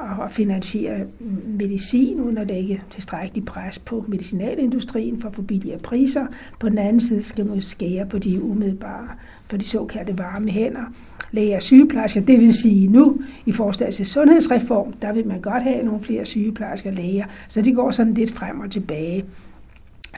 at 0.00 0.30
finansiere 0.30 1.06
medicin, 1.46 2.20
uden 2.20 2.38
at 2.38 2.48
lægge 2.48 2.82
tilstrækkelig 2.90 3.44
pres 3.44 3.78
på 3.78 4.04
medicinalindustrien 4.08 5.20
for 5.20 5.28
at 5.28 5.34
få 5.34 5.42
billigere 5.42 5.78
priser. 5.78 6.26
På 6.60 6.68
den 6.68 6.78
anden 6.78 7.00
side 7.00 7.22
skal 7.22 7.46
man 7.46 7.62
skære 7.62 8.06
på 8.06 8.18
de 8.18 8.42
umiddelbare, 8.42 9.08
på 9.50 9.56
de 9.56 9.64
såkaldte 9.64 10.18
varme 10.18 10.50
hænder. 10.50 10.92
Læger 11.32 11.56
og 11.56 11.62
sygeplejersker, 11.62 12.20
det 12.20 12.40
vil 12.40 12.52
sige 12.52 12.86
nu 12.86 13.20
i 13.46 13.52
forslag 13.52 13.92
til 13.92 14.06
sundhedsreform, 14.06 14.92
der 14.92 15.12
vil 15.12 15.26
man 15.26 15.40
godt 15.40 15.62
have 15.62 15.82
nogle 15.82 16.00
flere 16.02 16.24
sygeplejersker 16.24 16.90
og 16.90 16.96
læger, 16.96 17.24
så 17.48 17.62
de 17.62 17.72
går 17.72 17.90
sådan 17.90 18.14
lidt 18.14 18.32
frem 18.32 18.60
og 18.60 18.70
tilbage. 18.70 19.24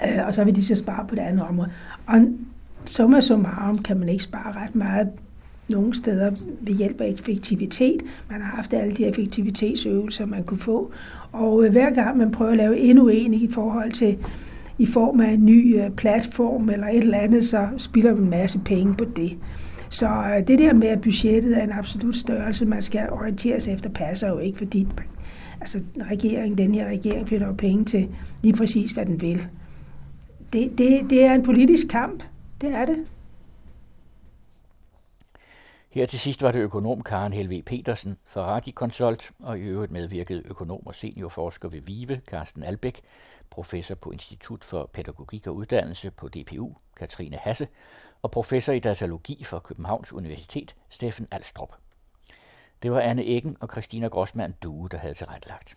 Øh, 0.06 0.26
og 0.26 0.34
så 0.34 0.44
vil 0.44 0.56
de 0.56 0.64
så 0.64 0.74
spare 0.74 1.06
på 1.08 1.14
det 1.14 1.22
andet 1.22 1.42
område. 1.42 1.70
Og 2.06 2.20
summa 2.84 3.20
summarum 3.20 3.78
kan 3.78 3.98
man 3.98 4.08
ikke 4.08 4.24
spare 4.24 4.64
ret 4.64 4.74
meget 4.74 5.08
nogle 5.70 5.94
steder 5.94 6.30
ved 6.60 6.74
hjælp 6.74 7.00
af 7.00 7.08
effektivitet. 7.08 8.02
Man 8.30 8.40
har 8.40 8.56
haft 8.56 8.72
alle 8.72 8.92
de 8.92 9.06
effektivitetsøvelser, 9.06 10.26
man 10.26 10.44
kunne 10.44 10.60
få. 10.60 10.92
Og 11.32 11.64
øh, 11.64 11.72
hver 11.72 11.90
gang 11.90 12.16
man 12.16 12.30
prøver 12.30 12.50
at 12.50 12.56
lave 12.56 12.78
endnu 12.78 13.08
en 13.08 13.34
i 13.34 13.48
forhold 13.50 13.92
til 13.92 14.18
i 14.78 14.86
form 14.86 15.20
af 15.20 15.30
en 15.30 15.46
ny 15.46 15.80
øh, 15.80 15.90
platform 15.90 16.70
eller 16.70 16.86
et 16.86 17.02
eller 17.02 17.18
andet, 17.18 17.44
så 17.44 17.68
spilder 17.76 18.14
man 18.14 18.22
en 18.22 18.30
masse 18.30 18.60
penge 18.64 18.94
på 18.94 19.04
det. 19.04 19.38
Så 19.88 20.08
øh, 20.08 20.46
det 20.46 20.58
der 20.58 20.72
med, 20.72 20.88
at 20.88 21.00
budgettet 21.00 21.58
er 21.58 21.62
en 21.62 21.72
absolut 21.72 22.16
størrelse, 22.16 22.66
man 22.66 22.82
skal 22.82 23.08
orientere 23.10 23.60
sig 23.60 23.74
efter, 23.74 23.90
passer 23.90 24.28
jo 24.28 24.38
ikke, 24.38 24.58
fordi 24.58 24.86
altså, 25.60 25.80
regeringen, 26.10 26.58
den 26.58 26.74
her 26.74 26.88
regering 26.88 27.28
finder 27.28 27.46
jo 27.46 27.52
penge 27.52 27.84
til 27.84 28.08
lige 28.42 28.54
præcis, 28.54 28.90
hvad 28.90 29.06
den 29.06 29.20
vil. 29.20 29.48
Det, 30.52 30.78
det, 30.78 31.00
det 31.10 31.24
er 31.24 31.34
en 31.34 31.42
politisk 31.42 31.88
kamp. 31.88 32.22
Det 32.60 32.74
er 32.74 32.84
det. 32.84 32.96
Her 35.90 36.06
til 36.06 36.20
sidst 36.20 36.42
var 36.42 36.52
det 36.52 36.60
økonom 36.60 37.02
Karen 37.02 37.32
Helve 37.32 37.62
Petersen 37.62 38.18
fra 38.24 38.44
Radikonsult, 38.44 39.32
og 39.42 39.58
i 39.58 39.62
øvrigt 39.62 39.92
medvirkede 39.92 40.42
økonom 40.44 40.86
og 40.86 40.94
seniorforsker 40.94 41.68
ved 41.68 41.80
VIVE, 41.80 42.20
Carsten 42.26 42.62
Albæk, 42.62 43.00
professor 43.50 43.94
på 43.94 44.10
Institut 44.10 44.64
for 44.64 44.90
Pædagogik 44.92 45.46
og 45.46 45.54
Uddannelse 45.56 46.10
på 46.10 46.28
DPU, 46.28 46.74
Katrine 46.96 47.36
Hasse, 47.36 47.68
og 48.22 48.30
professor 48.30 48.72
i 48.72 48.78
datalogi 48.78 49.44
fra 49.44 49.58
Københavns 49.58 50.12
Universitet, 50.12 50.76
Steffen 50.88 51.28
Alstrup. 51.30 51.74
Det 52.82 52.92
var 52.92 53.00
Anne 53.00 53.26
Eggen 53.26 53.56
og 53.60 53.68
Christina 53.72 54.06
Grossmann 54.08 54.54
Due, 54.62 54.88
der 54.88 54.98
havde 54.98 55.14
tilrettelagt. 55.14 55.76